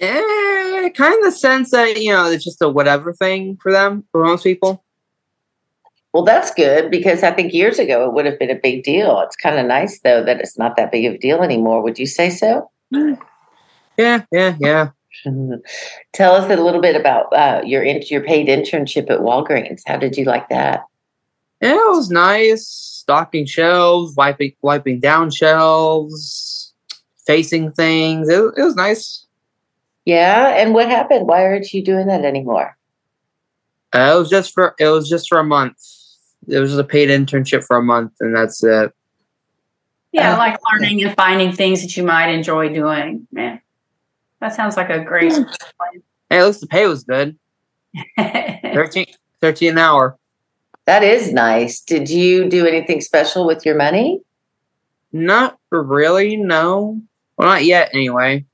Eh, 0.00 0.88
kind 0.90 1.14
of 1.18 1.24
the 1.24 1.32
sense 1.32 1.72
that 1.72 2.00
you 2.00 2.12
know 2.12 2.30
it's 2.30 2.44
just 2.44 2.62
a 2.62 2.68
whatever 2.68 3.12
thing 3.12 3.58
for 3.60 3.72
them 3.72 4.04
for 4.12 4.24
most 4.24 4.44
people. 4.44 4.84
Well, 6.14 6.22
that's 6.24 6.54
good 6.54 6.90
because 6.90 7.22
I 7.22 7.32
think 7.32 7.52
years 7.52 7.78
ago 7.78 8.06
it 8.06 8.14
would 8.14 8.24
have 8.24 8.38
been 8.38 8.50
a 8.50 8.54
big 8.54 8.84
deal. 8.84 9.20
It's 9.20 9.36
kind 9.36 9.58
of 9.58 9.66
nice 9.66 10.00
though 10.00 10.24
that 10.24 10.40
it's 10.40 10.56
not 10.56 10.76
that 10.76 10.92
big 10.92 11.04
of 11.04 11.14
a 11.14 11.18
deal 11.18 11.42
anymore. 11.42 11.82
Would 11.82 11.98
you 11.98 12.06
say 12.06 12.30
so? 12.30 12.70
Yeah, 13.98 14.24
yeah, 14.30 14.56
yeah. 14.60 14.90
Tell 16.12 16.34
us 16.34 16.50
a 16.50 16.62
little 16.62 16.80
bit 16.80 16.96
about 16.96 17.32
uh, 17.32 17.62
your 17.64 17.82
in- 17.82 18.02
your 18.08 18.22
paid 18.22 18.48
internship 18.48 19.10
at 19.10 19.20
Walgreens. 19.20 19.82
How 19.86 19.96
did 19.96 20.16
you 20.16 20.24
like 20.24 20.48
that? 20.48 20.84
Yeah, 21.60 21.72
it 21.74 21.90
was 21.90 22.10
nice. 22.10 22.66
Stocking 22.66 23.46
shelves, 23.46 24.14
wiping 24.16 24.52
wiping 24.62 25.00
down 25.00 25.30
shelves, 25.30 26.72
facing 27.26 27.72
things. 27.72 28.28
It, 28.28 28.42
it 28.56 28.62
was 28.62 28.76
nice. 28.76 29.26
Yeah, 30.04 30.54
and 30.56 30.72
what 30.72 30.88
happened? 30.88 31.26
Why 31.26 31.42
aren't 31.44 31.72
you 31.72 31.84
doing 31.84 32.06
that 32.06 32.24
anymore? 32.24 32.76
Uh, 33.94 34.12
it 34.14 34.18
was 34.18 34.30
just 34.30 34.54
for 34.54 34.74
it 34.78 34.88
was 34.88 35.08
just 35.08 35.28
for 35.28 35.38
a 35.38 35.44
month. 35.44 35.78
It 36.46 36.58
was 36.58 36.70
just 36.70 36.80
a 36.80 36.84
paid 36.84 37.08
internship 37.08 37.64
for 37.64 37.76
a 37.76 37.82
month, 37.82 38.12
and 38.20 38.34
that's 38.34 38.62
it. 38.62 38.92
Yeah, 40.12 40.34
Uh, 40.34 40.38
like 40.38 40.58
learning 40.72 41.02
and 41.02 41.14
finding 41.16 41.52
things 41.52 41.82
that 41.82 41.96
you 41.96 42.04
might 42.04 42.28
enjoy 42.28 42.72
doing. 42.72 43.26
Man, 43.32 43.60
that 44.40 44.54
sounds 44.54 44.76
like 44.76 44.90
a 44.90 45.00
great 45.04 45.32
Hey, 46.30 46.38
at 46.38 46.46
least 46.46 46.60
the 46.60 46.66
pay 46.66 46.86
was 46.86 47.04
good. 47.04 47.38
plan. 48.16 48.58
13, 48.74 49.06
13 49.40 49.70
an 49.72 49.78
hour. 49.78 50.18
That 50.84 51.02
is 51.02 51.32
nice. 51.32 51.80
Did 51.80 52.08
you 52.10 52.48
do 52.48 52.66
anything 52.66 53.00
special 53.00 53.46
with 53.46 53.64
your 53.66 53.74
money? 53.76 54.20
Not 55.12 55.58
really, 55.70 56.36
no. 56.36 57.00
Well, 57.36 57.48
not 57.48 57.64
yet, 57.64 57.90
anyway. 57.94 58.44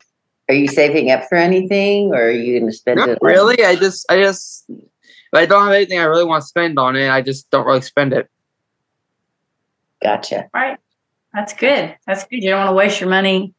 Are 0.49 0.55
you 0.55 0.69
saving 0.69 1.11
up 1.11 1.25
for 1.29 1.37
anything, 1.37 2.13
or 2.15 2.25
are 2.27 2.31
you 2.31 2.59
going 2.61 2.71
to 2.71 2.77
spend 2.77 2.99
Not 2.99 3.09
it? 3.09 3.19
really. 3.23 3.65
I 3.65 3.77
just, 3.77 4.05
I 4.11 4.21
just, 4.21 4.67
if 4.69 4.85
I 5.33 5.47
don't 5.47 5.65
have 5.65 5.73
anything 5.73 5.99
I 5.99 6.05
really 6.05 6.25
want 6.25 6.43
to 6.43 6.47
spend 6.47 6.79
on 6.79 6.97
it, 6.97 7.09
I 7.09 7.23
just 7.23 7.51
don't 7.51 7.67
really 7.67 7.81
spend 7.81 8.13
it. 8.13 8.29
Gotcha. 10.03 10.49
right. 10.55 10.79
That's 11.33 11.55
good. 11.55 11.97
That's 12.07 12.25
good. 12.25 12.43
You 12.43 12.51
don't 12.51 12.59
want 12.61 12.71
to 12.71 12.75
waste 12.75 13.01
your 13.01 13.09
money 13.11 13.55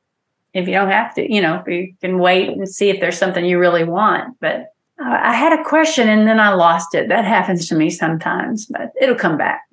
if 0.55 0.67
you 0.67 0.74
don't 0.74 0.89
have 0.89 1.13
to. 1.13 1.31
You 1.31 1.41
know, 1.41 1.63
you 1.67 1.93
can 2.01 2.17
wait 2.17 2.50
and 2.50 2.67
see 2.67 2.89
if 2.89 3.00
there's 3.00 3.17
something 3.17 3.45
you 3.45 3.59
really 3.59 3.83
want. 3.83 4.38
But 4.39 4.71
Uh, 4.97 5.19
I 5.31 5.33
had 5.33 5.51
a 5.51 5.62
question 5.62 6.07
and 6.07 6.25
then 6.25 6.39
I 6.39 6.53
lost 6.53 6.95
it. 6.95 7.09
That 7.09 7.25
happens 7.25 7.67
to 7.67 7.75
me 7.75 7.89
sometimes, 7.89 8.65
but 8.65 8.93
it'll 9.01 9.13
come 9.13 9.38
back. 9.38 9.63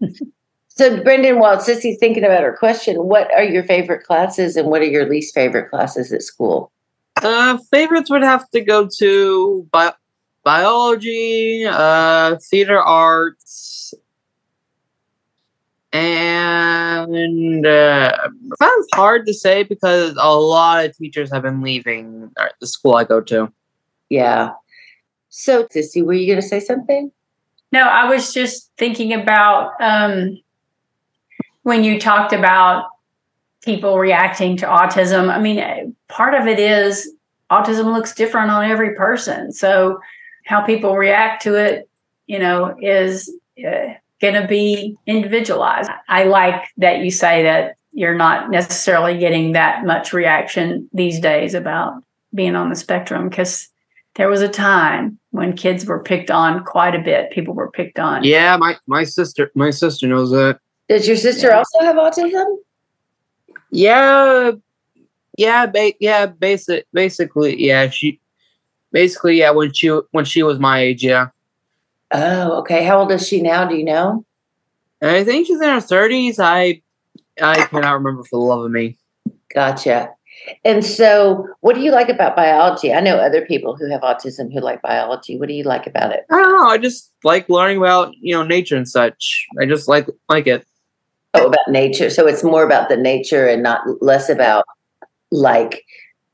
so, 0.68 1.02
Brennan, 1.02 1.40
while 1.40 1.58
Cissy's 1.58 1.98
thinking 1.98 2.22
about 2.24 2.44
her 2.44 2.56
question, 2.56 2.94
what 3.02 3.34
are 3.34 3.42
your 3.42 3.64
favorite 3.64 4.04
classes 4.04 4.56
and 4.56 4.68
what 4.68 4.80
are 4.80 4.92
your 4.96 5.08
least 5.08 5.34
favorite 5.34 5.70
classes 5.70 6.12
at 6.12 6.22
school? 6.22 6.70
Uh, 7.20 7.58
favorites 7.72 8.10
would 8.10 8.22
have 8.22 8.48
to 8.50 8.60
go 8.60 8.88
to 8.98 9.66
bi- 9.72 9.92
biology, 10.44 11.66
uh, 11.66 12.36
theater 12.50 12.80
arts, 12.80 13.92
and 15.92 17.66
uh, 17.66 18.12
that's 18.58 18.88
hard 18.94 19.26
to 19.26 19.34
say 19.34 19.64
because 19.64 20.16
a 20.20 20.36
lot 20.36 20.84
of 20.84 20.96
teachers 20.96 21.32
have 21.32 21.42
been 21.42 21.62
leaving 21.62 22.30
the 22.60 22.66
school 22.66 22.94
I 22.94 23.04
go 23.04 23.20
to. 23.22 23.52
Yeah. 24.08 24.50
So, 25.30 25.66
Cissy, 25.70 26.02
were 26.02 26.12
you 26.12 26.26
going 26.26 26.40
to 26.40 26.46
say 26.46 26.60
something? 26.60 27.10
No, 27.72 27.82
I 27.82 28.08
was 28.08 28.32
just 28.32 28.70
thinking 28.76 29.12
about 29.12 29.72
um, 29.80 30.38
when 31.62 31.84
you 31.84 32.00
talked 32.00 32.32
about 32.32 32.86
people 33.62 33.98
reacting 33.98 34.56
to 34.58 34.66
autism. 34.66 35.32
I 35.32 35.40
mean, 35.40 35.94
part 36.08 36.34
of 36.34 36.46
it 36.46 36.58
is 36.58 37.12
autism 37.50 37.92
looks 37.92 38.14
different 38.14 38.50
on 38.50 38.64
every 38.64 38.94
person. 38.94 39.52
So, 39.52 40.00
how 40.46 40.62
people 40.62 40.96
react 40.96 41.42
to 41.42 41.54
it, 41.54 41.88
you 42.26 42.38
know, 42.38 42.74
is 42.80 43.32
uh, 43.64 43.94
going 44.20 44.34
to 44.34 44.46
be 44.46 44.96
individualized. 45.06 45.90
I 46.08 46.24
like 46.24 46.62
that 46.76 47.00
you 47.00 47.10
say 47.10 47.42
that 47.42 47.76
you're 47.92 48.14
not 48.14 48.50
necessarily 48.50 49.18
getting 49.18 49.52
that 49.52 49.84
much 49.84 50.12
reaction 50.12 50.88
these 50.92 51.18
days 51.18 51.54
about 51.54 52.02
being 52.34 52.54
on 52.54 52.68
the 52.68 52.76
spectrum 52.76 53.28
because 53.28 53.68
there 54.14 54.28
was 54.28 54.42
a 54.42 54.48
time 54.48 55.18
when 55.30 55.56
kids 55.56 55.86
were 55.86 56.02
picked 56.02 56.30
on 56.30 56.64
quite 56.64 56.94
a 56.94 57.00
bit. 57.00 57.30
People 57.30 57.54
were 57.54 57.70
picked 57.70 57.98
on. 57.98 58.22
Yeah, 58.24 58.56
my 58.56 58.76
my 58.86 59.04
sister 59.04 59.50
my 59.54 59.70
sister 59.70 60.06
knows 60.06 60.30
that. 60.30 60.60
Does 60.88 61.06
your 61.06 61.16
sister 61.16 61.48
yeah. 61.48 61.58
also 61.58 61.80
have 61.80 61.96
autism? 61.96 62.56
Yeah, 63.70 64.52
yeah, 65.38 65.66
ba- 65.66 65.94
yeah. 66.00 66.26
Basic, 66.26 66.86
basically, 66.92 67.64
yeah. 67.64 67.88
She 67.88 68.20
basically, 68.92 69.38
yeah. 69.38 69.50
When 69.50 69.72
she 69.72 69.88
when 70.10 70.24
she 70.24 70.42
was 70.42 70.58
my 70.58 70.80
age, 70.80 71.04
yeah. 71.04 71.28
Oh, 72.12 72.58
okay. 72.60 72.84
How 72.84 73.00
old 73.00 73.12
is 73.12 73.26
she 73.26 73.40
now? 73.40 73.64
Do 73.66 73.76
you 73.76 73.84
know? 73.84 74.24
I 75.02 75.24
think 75.24 75.46
she's 75.46 75.60
in 75.60 75.68
her 75.68 75.80
thirties. 75.80 76.38
I 76.38 76.82
I 77.40 77.66
cannot 77.66 77.94
remember 77.94 78.24
for 78.24 78.38
the 78.38 78.44
love 78.44 78.64
of 78.64 78.70
me. 78.70 78.98
Gotcha. 79.54 80.10
And 80.64 80.84
so, 80.84 81.46
what 81.60 81.74
do 81.74 81.82
you 81.82 81.90
like 81.90 82.08
about 82.08 82.36
biology? 82.36 82.92
I 82.92 83.00
know 83.00 83.16
other 83.16 83.44
people 83.44 83.76
who 83.76 83.90
have 83.90 84.00
autism 84.00 84.52
who 84.52 84.60
like 84.60 84.80
biology. 84.82 85.38
What 85.38 85.48
do 85.48 85.54
you 85.54 85.64
like 85.64 85.86
about 85.86 86.12
it? 86.12 86.24
I 86.30 86.36
don't 86.36 86.56
know. 86.56 86.68
I 86.68 86.78
just 86.78 87.12
like 87.24 87.48
learning 87.48 87.78
about 87.78 88.14
you 88.20 88.34
know 88.34 88.42
nature 88.42 88.76
and 88.76 88.88
such. 88.88 89.46
I 89.60 89.66
just 89.66 89.88
like 89.88 90.06
like 90.28 90.46
it. 90.46 90.66
Oh, 91.34 91.46
about 91.46 91.68
nature. 91.68 92.10
So 92.10 92.26
it's 92.26 92.42
more 92.42 92.64
about 92.64 92.88
the 92.88 92.96
nature 92.96 93.46
and 93.46 93.62
not 93.62 93.82
less 94.02 94.28
about 94.28 94.64
like 95.30 95.84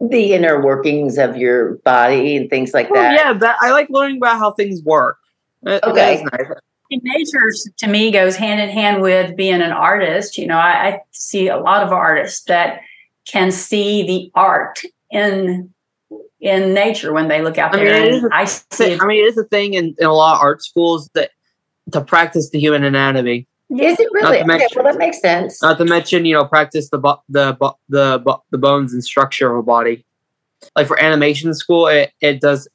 the 0.01 0.33
inner 0.33 0.63
workings 0.63 1.19
of 1.19 1.37
your 1.37 1.77
body 1.79 2.37
and 2.37 2.49
things 2.49 2.73
like 2.73 2.89
that. 2.93 3.15
yeah, 3.15 3.33
that 3.33 3.57
I 3.61 3.73
like 3.73 3.89
learning 3.91 4.19
about 4.19 4.39
how 4.39 4.53
things 4.53 4.83
work. 4.83 5.19
Okay. 5.67 6.25
Nice. 6.33 6.47
Nature 6.91 7.51
to 7.79 7.89
me 7.89 8.13
goes 8.13 8.37
hand 8.37 8.61
in 8.61 8.69
hand 8.69 9.03
with 9.03 9.37
being 9.37 9.61
an 9.61 9.73
artist. 9.73 10.39
You 10.39 10.47
know, 10.47 10.57
I, 10.57 10.89
I 10.89 11.01
see 11.11 11.49
a 11.49 11.59
lot 11.59 11.83
of 11.83 11.93
artists 11.93 12.45
that 12.45 12.81
can 13.27 13.51
see 13.51 14.07
the 14.07 14.31
art 14.35 14.81
in 15.11 15.73
in 16.41 16.75
nature 16.75 17.13
when 17.13 17.27
they 17.27 17.43
look 17.43 17.59
out 17.59 17.73
there. 17.73 17.93
I 17.93 18.11
mean, 18.11 18.29
I, 18.31 18.45
see 18.45 18.97
I 19.01 19.05
mean, 19.05 19.25
it 19.25 19.29
is 19.29 19.39
a 19.39 19.45
thing 19.45 19.75
in, 19.75 19.97
in 19.99 20.07
a 20.07 20.13
lot 20.13 20.37
of 20.37 20.43
art 20.43 20.63
schools 20.63 21.11
that 21.15 21.31
to 21.93 22.01
practice 22.01 22.51
the 22.51 22.61
human 22.61 22.85
anatomy. 22.85 23.49
Is 23.69 23.99
it 23.99 24.09
really? 24.13 24.39
Okay, 24.39 24.47
mention, 24.47 24.69
well, 24.77 24.85
that 24.85 24.99
makes 24.99 25.21
sense. 25.21 25.61
Not 25.61 25.79
to 25.79 25.85
mention, 25.85 26.25
you 26.25 26.35
know, 26.35 26.45
practice 26.45 26.89
the 26.91 27.01
the 27.29 27.57
the 27.89 28.41
the 28.51 28.59
bones 28.59 28.93
and 28.93 29.03
structure 29.03 29.51
of 29.51 29.59
a 29.59 29.63
body. 29.63 30.05
Like 30.77 30.87
for 30.87 31.01
animation 31.03 31.53
school, 31.53 31.87
it, 31.89 32.13
it 32.21 32.41
does 32.41 32.69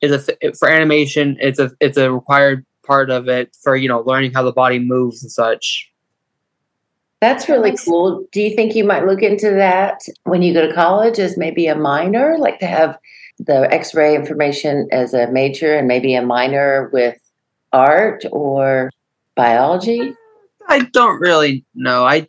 is 0.00 0.28
a 0.42 0.52
for 0.52 0.68
animation. 0.68 1.36
It's 1.40 1.58
a 1.58 1.70
it's 1.80 1.96
a 1.96 2.12
required 2.12 2.64
part 2.84 3.10
of 3.10 3.28
it 3.28 3.56
for 3.62 3.76
you 3.76 3.88
know 3.88 4.00
learning 4.00 4.32
how 4.32 4.42
the 4.42 4.52
body 4.52 4.78
moves 4.78 5.22
and 5.22 5.30
such. 5.30 5.90
That's 7.20 7.48
really 7.48 7.74
cool. 7.76 8.26
Do 8.30 8.42
you 8.42 8.54
think 8.54 8.74
you 8.74 8.84
might 8.84 9.06
look 9.06 9.22
into 9.22 9.50
that 9.52 10.00
when 10.24 10.42
you 10.42 10.52
go 10.52 10.66
to 10.66 10.74
college 10.74 11.18
as 11.18 11.38
maybe 11.38 11.66
a 11.66 11.74
minor, 11.74 12.36
like 12.38 12.58
to 12.58 12.66
have 12.66 12.98
the 13.38 13.72
X-ray 13.72 14.14
information 14.14 14.86
as 14.92 15.14
a 15.14 15.30
major 15.30 15.74
and 15.76 15.88
maybe 15.88 16.14
a 16.14 16.24
minor 16.24 16.90
with 16.92 17.18
art 17.72 18.24
or 18.32 18.90
biology? 19.34 20.14
I 20.68 20.80
don't 20.80 21.18
really 21.18 21.64
know. 21.74 22.04
I 22.04 22.28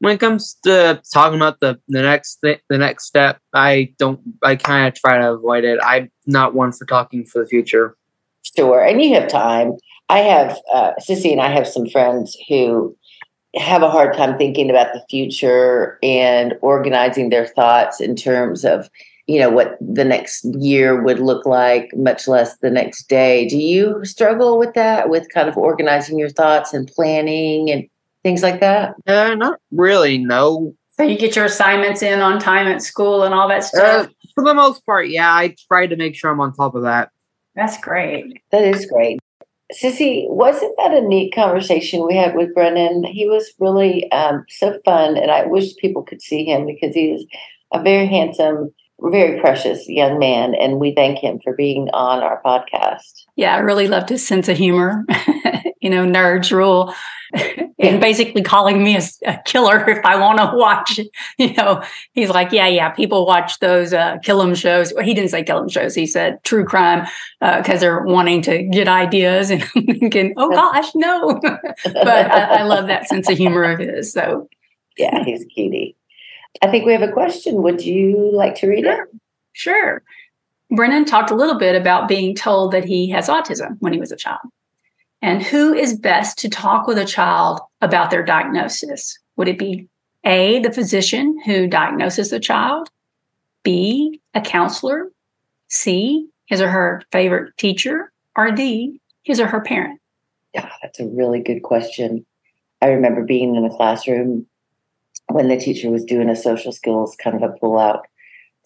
when 0.00 0.14
it 0.14 0.20
comes 0.20 0.56
to 0.64 1.00
talking 1.12 1.36
about 1.36 1.60
the 1.60 1.80
the 1.88 2.02
next 2.02 2.36
th- 2.36 2.60
the 2.68 2.78
next 2.78 3.06
step, 3.06 3.40
I 3.54 3.92
don't. 3.98 4.20
I 4.42 4.56
kind 4.56 4.88
of 4.88 4.94
try 4.94 5.18
to 5.18 5.32
avoid 5.32 5.64
it. 5.64 5.78
I'm 5.82 6.10
not 6.26 6.54
one 6.54 6.72
for 6.72 6.84
talking 6.84 7.24
for 7.24 7.42
the 7.42 7.48
future. 7.48 7.96
Sure, 8.56 8.82
and 8.84 9.00
you 9.00 9.14
have 9.14 9.28
time. 9.28 9.72
I 10.08 10.18
have 10.20 10.58
uh, 10.72 10.92
Cissy 10.98 11.32
and 11.32 11.40
I 11.40 11.50
have 11.50 11.66
some 11.66 11.86
friends 11.88 12.36
who 12.48 12.96
have 13.56 13.82
a 13.82 13.90
hard 13.90 14.14
time 14.14 14.36
thinking 14.36 14.70
about 14.70 14.92
the 14.92 15.04
future 15.08 15.98
and 16.02 16.54
organizing 16.60 17.30
their 17.30 17.46
thoughts 17.46 18.00
in 18.00 18.14
terms 18.14 18.64
of 18.64 18.90
you 19.26 19.40
know 19.40 19.50
what 19.50 19.76
the 19.80 20.04
next 20.04 20.44
year 20.60 21.02
would 21.02 21.18
look 21.18 21.46
like 21.46 21.90
much 21.96 22.28
less 22.28 22.58
the 22.58 22.70
next 22.70 23.08
day 23.08 23.48
do 23.48 23.56
you 23.56 24.04
struggle 24.04 24.58
with 24.58 24.74
that 24.74 25.08
with 25.08 25.26
kind 25.32 25.48
of 25.48 25.56
organizing 25.56 26.18
your 26.18 26.28
thoughts 26.28 26.72
and 26.72 26.86
planning 26.88 27.70
and 27.70 27.88
things 28.26 28.42
like 28.42 28.58
that 28.58 28.94
uh, 29.06 29.34
not 29.36 29.60
really 29.70 30.18
no 30.18 30.74
so 30.96 31.04
you 31.04 31.16
get 31.16 31.36
your 31.36 31.44
assignments 31.44 32.02
in 32.02 32.18
on 32.20 32.40
time 32.40 32.66
at 32.66 32.82
school 32.82 33.22
and 33.22 33.32
all 33.32 33.48
that 33.48 33.60
uh, 33.60 33.62
stuff 33.62 34.06
uh, 34.06 34.10
for 34.34 34.42
the 34.42 34.52
most 34.52 34.84
part 34.84 35.08
yeah 35.08 35.32
i 35.32 35.54
try 35.68 35.86
to 35.86 35.94
make 35.94 36.16
sure 36.16 36.28
i'm 36.28 36.40
on 36.40 36.52
top 36.52 36.74
of 36.74 36.82
that 36.82 37.10
that's 37.54 37.78
great 37.78 38.42
that 38.50 38.64
is 38.64 38.84
great 38.86 39.20
Cissy, 39.72 40.26
wasn't 40.28 40.76
that 40.76 40.94
a 40.94 41.00
neat 41.00 41.34
conversation 41.34 42.06
we 42.06 42.16
had 42.16 42.36
with 42.36 42.54
Brennan? 42.54 43.02
He 43.02 43.28
was 43.28 43.52
really 43.58 44.08
um, 44.12 44.44
so 44.48 44.78
fun, 44.84 45.16
and 45.16 45.28
I 45.28 45.44
wish 45.44 45.74
people 45.78 46.04
could 46.04 46.22
see 46.22 46.44
him 46.44 46.66
because 46.66 46.94
he 46.94 47.06
is 47.10 47.26
a 47.74 47.82
very 47.82 48.06
handsome, 48.06 48.72
very 49.00 49.40
precious 49.40 49.88
young 49.88 50.20
man, 50.20 50.54
and 50.54 50.78
we 50.78 50.94
thank 50.94 51.18
him 51.18 51.40
for 51.42 51.52
being 51.52 51.88
on 51.92 52.22
our 52.22 52.40
podcast. 52.44 53.24
Yeah, 53.34 53.56
I 53.56 53.58
really 53.58 53.88
loved 53.88 54.08
his 54.08 54.24
sense 54.24 54.48
of 54.48 54.56
humor. 54.56 55.04
you 55.86 55.90
know, 55.90 56.04
nerds 56.04 56.50
rule 56.50 56.92
and 57.78 58.00
basically 58.00 58.42
calling 58.42 58.82
me 58.82 58.96
a, 58.96 59.02
a 59.24 59.38
killer 59.44 59.88
if 59.88 60.04
I 60.04 60.20
want 60.20 60.38
to 60.38 60.50
watch. 60.54 60.98
You 61.38 61.54
know, 61.54 61.84
he's 62.12 62.28
like, 62.28 62.50
yeah, 62.50 62.66
yeah, 62.66 62.90
people 62.90 63.24
watch 63.24 63.60
those 63.60 63.92
uh, 63.92 64.18
kill 64.24 64.42
'em 64.42 64.56
shows. 64.56 64.92
Well, 64.92 65.04
he 65.04 65.14
didn't 65.14 65.30
say 65.30 65.44
kill 65.44 65.58
'em 65.58 65.68
shows. 65.68 65.94
He 65.94 66.06
said 66.06 66.42
true 66.42 66.64
crime 66.64 67.06
because 67.40 67.76
uh, 67.76 67.78
they're 67.78 68.02
wanting 68.02 68.42
to 68.42 68.64
get 68.64 68.88
ideas. 68.88 69.50
And 69.56 69.62
I'm 69.62 69.86
thinking, 69.86 70.34
oh 70.36 70.50
gosh, 70.50 70.90
no. 70.96 71.40
but 71.40 72.08
I, 72.08 72.58
I, 72.58 72.62
love 72.64 72.88
that 72.88 73.08
sense 73.08 73.30
of 73.30 73.38
humor 73.38 73.62
of 73.62 73.78
his. 73.78 74.12
So 74.12 74.48
yeah, 74.98 75.22
he's 75.24 75.44
cutie. 75.54 75.96
I 76.62 76.68
think 76.68 76.84
we 76.84 76.92
have 76.92 77.02
a 77.02 77.12
question. 77.12 77.62
Would 77.62 77.84
you 77.84 78.30
like 78.32 78.56
to 78.56 78.66
read 78.66 78.86
it? 78.86 78.98
Sure. 79.52 80.02
Brennan 80.74 81.04
talked 81.04 81.30
a 81.30 81.36
little 81.36 81.58
bit 81.58 81.76
about 81.76 82.08
being 82.08 82.34
told 82.34 82.72
that 82.72 82.84
he 82.84 83.08
has 83.10 83.28
autism 83.28 83.76
when 83.78 83.92
he 83.92 84.00
was 84.00 84.10
a 84.10 84.16
child. 84.16 84.40
And 85.22 85.42
who 85.42 85.74
is 85.74 85.98
best 85.98 86.38
to 86.38 86.48
talk 86.48 86.86
with 86.86 86.98
a 86.98 87.04
child 87.04 87.60
about 87.80 88.10
their 88.10 88.24
diagnosis? 88.24 89.18
Would 89.36 89.48
it 89.48 89.58
be 89.58 89.88
A, 90.24 90.60
the 90.60 90.72
physician 90.72 91.40
who 91.44 91.66
diagnoses 91.66 92.30
the 92.30 92.40
child? 92.40 92.88
B, 93.62 94.20
a 94.34 94.40
counselor? 94.40 95.10
C, 95.68 96.28
his 96.46 96.60
or 96.60 96.68
her 96.68 97.02
favorite 97.10 97.56
teacher? 97.56 98.12
Or 98.36 98.50
D, 98.50 99.00
his 99.22 99.40
or 99.40 99.46
her 99.46 99.60
parent? 99.60 100.00
Yeah, 100.54 100.70
that's 100.82 101.00
a 101.00 101.06
really 101.06 101.40
good 101.40 101.62
question. 101.62 102.24
I 102.80 102.88
remember 102.88 103.24
being 103.24 103.56
in 103.56 103.64
a 103.64 103.74
classroom 103.74 104.46
when 105.28 105.48
the 105.48 105.56
teacher 105.56 105.90
was 105.90 106.04
doing 106.04 106.28
a 106.28 106.36
social 106.36 106.72
skills 106.72 107.16
kind 107.16 107.36
of 107.36 107.42
a 107.42 107.54
pull 107.58 107.78
out 107.78 108.06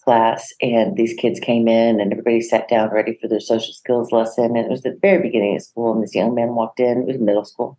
class 0.01 0.53
and 0.61 0.97
these 0.97 1.15
kids 1.15 1.41
came 1.41 1.69
in 1.69 2.01
and 2.01 2.13
everybody 2.13 2.41
sat 2.41 2.69
down 2.69 2.91
ready 2.91 3.17
for 3.21 3.29
their 3.29 3.41
social 3.41 3.73
skills 3.73 4.13
lesson 4.13 4.57
and 4.57 4.59
it 4.59 4.71
was 4.71 4.83
the 4.83 4.99
very 5.01 5.23
beginning 5.23 5.57
of 5.57 5.63
school 5.63 5.93
and 5.93 6.03
this 6.03 6.15
young 6.15 6.35
man 6.35 6.55
walked 6.55 6.81
in 6.81 7.03
it 7.03 7.07
was 7.07 7.19
middle 7.19 7.45
school 7.45 7.79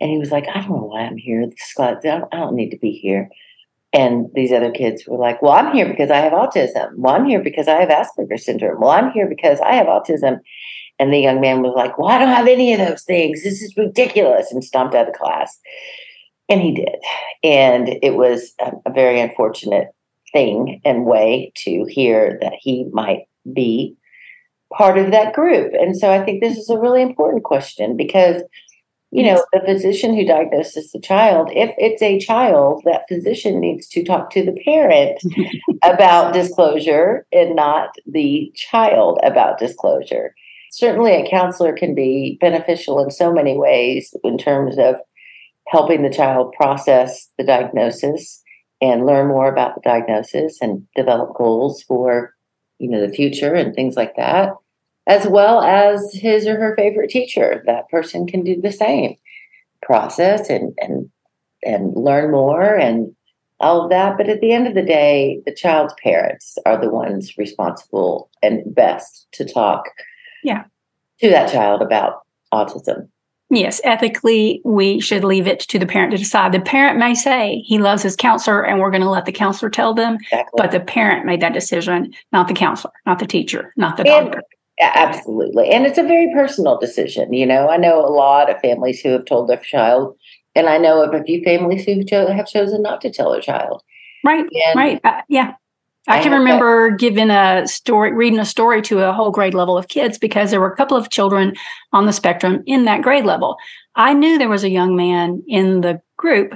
and 0.00 0.10
he 0.10 0.18
was 0.18 0.30
like 0.30 0.46
i 0.48 0.60
don't 0.60 0.70
know 0.70 0.84
why 0.84 1.02
i'm 1.02 1.16
here. 1.16 1.46
This 1.46 1.72
class 1.74 2.04
I 2.04 2.18
don't, 2.18 2.34
I 2.34 2.38
don't 2.38 2.56
need 2.56 2.70
to 2.70 2.78
be 2.78 2.92
here. 2.92 3.28
And 3.92 4.26
these 4.34 4.52
other 4.52 4.70
kids 4.70 5.04
were 5.06 5.18
like 5.18 5.42
well 5.42 5.52
i'm 5.52 5.74
here 5.74 5.88
because 5.88 6.10
i 6.10 6.18
have 6.18 6.32
autism. 6.32 6.96
Well 6.96 7.14
i'm 7.14 7.26
here 7.26 7.42
because 7.42 7.68
i 7.68 7.80
have 7.80 7.88
asperger's 7.88 8.44
syndrome. 8.44 8.80
Well 8.80 8.90
i'm 8.90 9.10
here 9.12 9.28
because 9.28 9.60
i 9.60 9.74
have 9.74 9.86
autism. 9.86 10.40
And 10.98 11.12
the 11.12 11.18
young 11.18 11.40
man 11.40 11.62
was 11.62 11.74
like 11.76 11.98
well 11.98 12.08
i 12.08 12.18
don't 12.18 12.28
have 12.28 12.48
any 12.48 12.72
of 12.72 12.78
those 12.78 13.04
things. 13.04 13.42
This 13.42 13.62
is 13.62 13.76
ridiculous 13.76 14.52
and 14.52 14.64
stomped 14.64 14.94
out 14.94 15.08
of 15.08 15.14
class. 15.14 15.58
And 16.48 16.60
he 16.60 16.74
did. 16.74 16.96
And 17.42 17.98
it 18.02 18.14
was 18.14 18.52
a, 18.60 18.70
a 18.86 18.92
very 18.92 19.20
unfortunate 19.20 19.88
thing 20.36 20.80
and 20.84 21.06
way 21.06 21.50
to 21.56 21.86
hear 21.88 22.38
that 22.42 22.52
he 22.60 22.84
might 22.92 23.22
be 23.54 23.96
part 24.76 24.98
of 24.98 25.10
that 25.12 25.32
group. 25.32 25.72
And 25.72 25.96
so 25.96 26.10
I 26.10 26.22
think 26.22 26.42
this 26.42 26.58
is 26.58 26.68
a 26.68 26.78
really 26.78 27.00
important 27.00 27.44
question 27.44 27.96
because 27.96 28.42
you 29.12 29.22
know, 29.22 29.42
the 29.52 29.60
physician 29.64 30.14
who 30.14 30.26
diagnoses 30.26 30.90
the 30.90 31.00
child, 31.00 31.48
if 31.52 31.70
it's 31.78 32.02
a 32.02 32.18
child, 32.18 32.82
that 32.84 33.08
physician 33.08 33.60
needs 33.60 33.86
to 33.88 34.04
talk 34.04 34.30
to 34.30 34.44
the 34.44 34.60
parent 34.64 35.22
about 35.84 36.34
disclosure 36.34 37.24
and 37.32 37.54
not 37.54 37.90
the 38.04 38.52
child 38.56 39.18
about 39.22 39.58
disclosure. 39.58 40.34
Certainly, 40.72 41.12
a 41.12 41.30
counselor 41.30 41.72
can 41.72 41.94
be 41.94 42.36
beneficial 42.40 43.02
in 43.02 43.10
so 43.10 43.32
many 43.32 43.56
ways 43.56 44.12
in 44.24 44.36
terms 44.36 44.76
of 44.76 44.96
helping 45.68 46.02
the 46.02 46.12
child 46.12 46.52
process 46.58 47.30
the 47.38 47.44
diagnosis 47.44 48.42
and 48.80 49.06
learn 49.06 49.28
more 49.28 49.48
about 49.48 49.74
the 49.74 49.80
diagnosis 49.82 50.58
and 50.60 50.86
develop 50.94 51.34
goals 51.34 51.82
for 51.82 52.34
you 52.78 52.88
know 52.88 53.06
the 53.06 53.12
future 53.12 53.54
and 53.54 53.74
things 53.74 53.96
like 53.96 54.16
that 54.16 54.50
as 55.06 55.26
well 55.26 55.62
as 55.62 56.12
his 56.12 56.46
or 56.46 56.56
her 56.56 56.74
favorite 56.76 57.10
teacher. 57.10 57.62
That 57.66 57.88
person 57.88 58.26
can 58.26 58.42
do 58.42 58.60
the 58.60 58.72
same 58.72 59.16
process 59.82 60.50
and 60.50 60.74
and 60.78 61.10
and 61.62 61.94
learn 61.94 62.30
more 62.30 62.74
and 62.74 63.14
all 63.60 63.84
of 63.84 63.90
that. 63.90 64.16
But 64.16 64.28
at 64.28 64.40
the 64.40 64.52
end 64.52 64.66
of 64.66 64.74
the 64.74 64.82
day, 64.82 65.40
the 65.46 65.54
child's 65.54 65.94
parents 66.02 66.58
are 66.66 66.80
the 66.80 66.90
ones 66.90 67.36
responsible 67.38 68.30
and 68.42 68.62
best 68.74 69.26
to 69.32 69.44
talk 69.44 69.84
yeah. 70.44 70.64
to 71.20 71.30
that 71.30 71.50
child 71.50 71.82
about 71.82 72.20
autism. 72.52 73.08
Yes, 73.48 73.80
ethically, 73.84 74.60
we 74.64 75.00
should 75.00 75.22
leave 75.22 75.46
it 75.46 75.60
to 75.60 75.78
the 75.78 75.86
parent 75.86 76.10
to 76.10 76.18
decide. 76.18 76.52
The 76.52 76.60
parent 76.60 76.98
may 76.98 77.14
say 77.14 77.62
he 77.64 77.78
loves 77.78 78.02
his 78.02 78.16
counselor 78.16 78.64
and 78.64 78.80
we're 78.80 78.90
going 78.90 79.02
to 79.02 79.10
let 79.10 79.24
the 79.24 79.32
counselor 79.32 79.70
tell 79.70 79.94
them, 79.94 80.16
exactly. 80.16 80.56
but 80.56 80.72
the 80.72 80.80
parent 80.80 81.26
made 81.26 81.40
that 81.42 81.52
decision, 81.52 82.12
not 82.32 82.48
the 82.48 82.54
counselor, 82.54 82.92
not 83.06 83.20
the 83.20 83.26
teacher, 83.26 83.72
not 83.76 83.96
the 83.96 84.08
and, 84.08 84.32
doctor. 84.32 84.42
Absolutely. 84.80 85.70
And 85.70 85.86
it's 85.86 85.98
a 85.98 86.02
very 86.02 86.32
personal 86.34 86.76
decision. 86.78 87.32
You 87.32 87.46
know, 87.46 87.68
I 87.68 87.76
know 87.76 88.04
a 88.04 88.10
lot 88.10 88.50
of 88.50 88.60
families 88.60 89.00
who 89.00 89.10
have 89.10 89.24
told 89.24 89.48
their 89.48 89.56
child, 89.58 90.16
and 90.54 90.68
I 90.68 90.78
know 90.78 91.02
of 91.02 91.14
a 91.14 91.22
few 91.22 91.42
families 91.42 91.84
who 91.84 92.02
cho- 92.04 92.32
have 92.32 92.48
chosen 92.48 92.82
not 92.82 93.00
to 93.02 93.10
tell 93.10 93.30
their 93.30 93.40
child. 93.40 93.82
Right. 94.24 94.44
And 94.66 94.76
right. 94.76 95.00
Uh, 95.04 95.22
yeah. 95.28 95.54
I, 96.08 96.20
I 96.20 96.22
can 96.22 96.32
remember 96.32 96.90
that. 96.90 96.98
giving 96.98 97.30
a 97.30 97.66
story, 97.66 98.12
reading 98.12 98.38
a 98.38 98.44
story 98.44 98.80
to 98.82 99.08
a 99.08 99.12
whole 99.12 99.30
grade 99.30 99.54
level 99.54 99.76
of 99.76 99.88
kids 99.88 100.18
because 100.18 100.50
there 100.50 100.60
were 100.60 100.72
a 100.72 100.76
couple 100.76 100.96
of 100.96 101.10
children 101.10 101.54
on 101.92 102.06
the 102.06 102.12
spectrum 102.12 102.62
in 102.66 102.84
that 102.84 103.02
grade 103.02 103.24
level. 103.24 103.56
I 103.94 104.12
knew 104.12 104.38
there 104.38 104.48
was 104.48 104.64
a 104.64 104.70
young 104.70 104.94
man 104.94 105.42
in 105.48 105.80
the 105.80 106.00
group, 106.16 106.54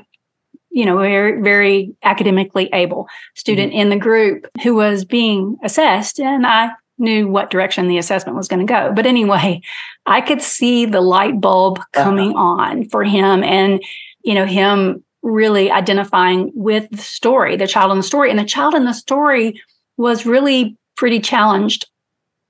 you 0.71 0.85
know, 0.85 0.99
very, 0.99 1.41
very 1.43 1.95
academically 2.03 2.69
able 2.73 3.09
student 3.35 3.73
mm-hmm. 3.73 3.81
in 3.81 3.91
the 3.91 3.97
group 3.97 4.47
who 4.63 4.75
was 4.75 5.05
being 5.05 5.57
assessed. 5.65 6.21
And 6.21 6.47
I 6.47 6.71
knew 6.99 7.27
what 7.27 7.51
direction 7.51 7.89
the 7.89 7.99
assessment 7.99 8.37
was 8.37 8.47
going 8.47 8.65
to 8.65 8.73
go. 8.73 8.93
But 8.95 9.07
anyway, 9.07 9.63
I 10.07 10.21
could 10.21 10.43
see 10.43 10.85
the 10.85 11.01
light 11.01 11.41
bulb 11.41 11.79
uh-huh. 11.79 12.05
coming 12.05 12.31
uh-huh. 12.31 12.43
on 12.43 12.89
for 12.89 13.03
him 13.03 13.43
and, 13.43 13.83
you 14.23 14.35
know, 14.35 14.47
him 14.47 15.03
really 15.23 15.71
identifying 15.71 16.51
with 16.55 16.89
the 16.91 16.99
story, 16.99 17.57
the 17.57 17.67
child 17.67 17.91
in 17.93 17.99
the 17.99 18.03
story. 18.03 18.31
And 18.31 18.39
the 18.39 18.45
child 18.45 18.75
in 18.75 18.85
the 18.85 18.93
story 18.93 19.61
was 19.97 20.27
really 20.27 20.77
pretty 20.97 21.21
challenged 21.21 21.87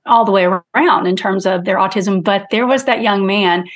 all 0.05 0.25
the 0.25 0.31
way 0.31 0.45
around 0.45 1.07
in 1.07 1.15
terms 1.15 1.45
of 1.45 1.65
their 1.65 1.77
autism. 1.77 2.23
But 2.23 2.47
there 2.49 2.65
was 2.65 2.85
that 2.85 3.01
young 3.01 3.25
man 3.25 3.67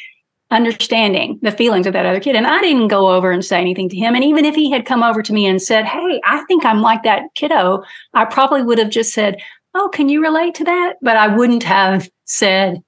understanding 0.51 1.39
the 1.41 1.51
feelings 1.51 1.87
of 1.87 1.93
that 1.93 2.05
other 2.05 2.19
kid. 2.19 2.35
And 2.35 2.47
I 2.47 2.61
didn't 2.61 2.87
go 2.87 3.11
over 3.11 3.31
and 3.31 3.43
say 3.43 3.59
anything 3.59 3.89
to 3.89 3.97
him. 3.97 4.15
And 4.15 4.23
even 4.23 4.45
if 4.45 4.55
he 4.55 4.71
had 4.71 4.85
come 4.85 5.03
over 5.03 5.21
to 5.21 5.33
me 5.33 5.45
and 5.45 5.61
said, 5.61 5.85
Hey, 5.85 6.21
I 6.23 6.43
think 6.45 6.65
I'm 6.65 6.81
like 6.81 7.03
that 7.03 7.23
kiddo, 7.33 7.83
I 8.13 8.25
probably 8.25 8.63
would 8.63 8.77
have 8.77 8.91
just 8.91 9.13
said, 9.13 9.41
oh, 9.75 9.89
can 9.89 10.09
you 10.09 10.21
relate 10.21 10.55
to 10.55 10.63
that? 10.63 10.93
But 11.01 11.17
I 11.17 11.35
wouldn't 11.35 11.63
have 11.63 12.09
said, 12.23 12.81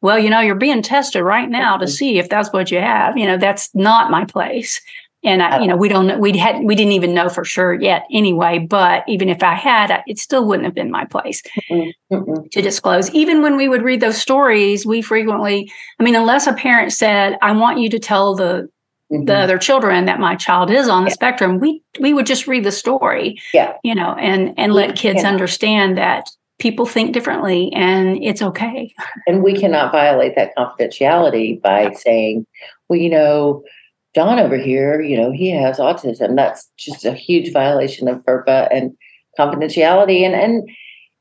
well, 0.00 0.18
you 0.18 0.30
know, 0.30 0.40
you're 0.40 0.54
being 0.54 0.82
tested 0.82 1.22
right 1.22 1.48
now 1.48 1.76
to 1.76 1.84
mm-hmm. 1.84 1.92
see 1.92 2.18
if 2.18 2.28
that's 2.28 2.52
what 2.52 2.70
you 2.70 2.78
have. 2.78 3.18
You 3.18 3.26
know, 3.26 3.36
that's 3.36 3.74
not 3.74 4.10
my 4.10 4.24
place. 4.24 4.80
And 5.24 5.42
I, 5.42 5.60
you 5.60 5.68
know, 5.68 5.76
we 5.76 5.88
don't 5.88 6.18
we 6.18 6.36
had, 6.36 6.64
we 6.64 6.74
didn't 6.74 6.92
even 6.92 7.14
know 7.14 7.28
for 7.28 7.44
sure 7.44 7.80
yet 7.80 8.04
anyway. 8.10 8.58
But 8.58 9.04
even 9.06 9.28
if 9.28 9.42
I 9.42 9.54
had, 9.54 10.02
it 10.06 10.18
still 10.18 10.46
wouldn't 10.46 10.64
have 10.64 10.74
been 10.74 10.90
my 10.90 11.04
place 11.04 11.42
mm-hmm. 11.70 12.32
to 12.50 12.62
disclose. 12.62 13.10
Even 13.10 13.42
when 13.42 13.56
we 13.56 13.68
would 13.68 13.82
read 13.82 14.00
those 14.00 14.20
stories, 14.20 14.84
we 14.84 15.00
frequently, 15.00 15.70
I 16.00 16.02
mean, 16.02 16.16
unless 16.16 16.46
a 16.46 16.52
parent 16.52 16.92
said, 16.92 17.38
I 17.40 17.52
want 17.52 17.78
you 17.78 17.88
to 17.90 17.98
tell 18.00 18.34
the 18.34 18.68
mm-hmm. 19.12 19.24
the 19.26 19.36
other 19.36 19.58
children 19.58 20.06
that 20.06 20.18
my 20.18 20.34
child 20.34 20.70
is 20.70 20.88
on 20.88 21.04
the 21.04 21.10
yeah. 21.10 21.14
spectrum, 21.14 21.60
we 21.60 21.82
we 22.00 22.12
would 22.12 22.26
just 22.26 22.48
read 22.48 22.64
the 22.64 22.72
story. 22.72 23.40
Yeah. 23.54 23.76
You 23.84 23.94
know, 23.94 24.14
and 24.14 24.54
and 24.58 24.72
let 24.72 24.96
kids 24.96 25.22
understand 25.22 25.98
that 25.98 26.28
people 26.58 26.86
think 26.86 27.12
differently 27.12 27.72
and 27.72 28.22
it's 28.22 28.40
okay. 28.40 28.94
And 29.26 29.42
we 29.42 29.58
cannot 29.58 29.90
violate 29.90 30.36
that 30.36 30.54
confidentiality 30.56 31.60
by 31.60 31.92
saying, 31.96 32.46
well, 32.88 33.00
you 33.00 33.10
know, 33.10 33.64
John 34.14 34.38
over 34.38 34.56
here, 34.56 35.00
you 35.00 35.16
know, 35.16 35.32
he 35.32 35.50
has 35.50 35.78
autism. 35.78 36.36
That's 36.36 36.70
just 36.78 37.04
a 37.04 37.12
huge 37.12 37.52
violation 37.52 38.08
of 38.08 38.18
FERPA 38.24 38.68
and 38.70 38.92
confidentiality. 39.38 40.22
And 40.22 40.34
and 40.34 40.68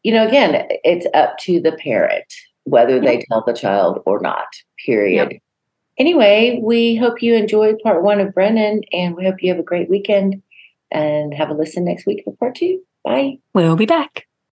you 0.04 0.12
know, 0.12 0.28
again, 0.28 0.68
it's 0.84 1.06
up 1.14 1.38
to 1.40 1.62
the 1.62 1.74
parent 1.74 2.26
whether 2.64 3.00
they 3.00 3.24
tell 3.30 3.44
the 3.46 3.54
child 3.54 4.02
or 4.06 4.20
not. 4.20 4.46
Period. 4.86 5.40
Anyway, 5.98 6.60
we 6.64 6.96
hope 6.96 7.22
you 7.22 7.36
enjoyed 7.36 7.78
part 7.84 8.04
one 8.04 8.20
of 8.20 8.34
Brennan, 8.34 8.82
and 8.92 9.16
we 9.16 9.26
hope 9.26 9.42
you 9.42 9.50
have 9.50 9.60
a 9.60 9.64
great 9.64 9.90
weekend 9.90 10.42
and 10.90 11.34
have 11.34 11.50
a 11.50 11.54
listen 11.54 11.86
next 11.86 12.06
week 12.06 12.22
for 12.24 12.36
part 12.36 12.56
two. 12.56 12.82
Bye. 13.04 13.40
We'll 13.54 13.76
be 13.76 13.86
back. 13.86 14.26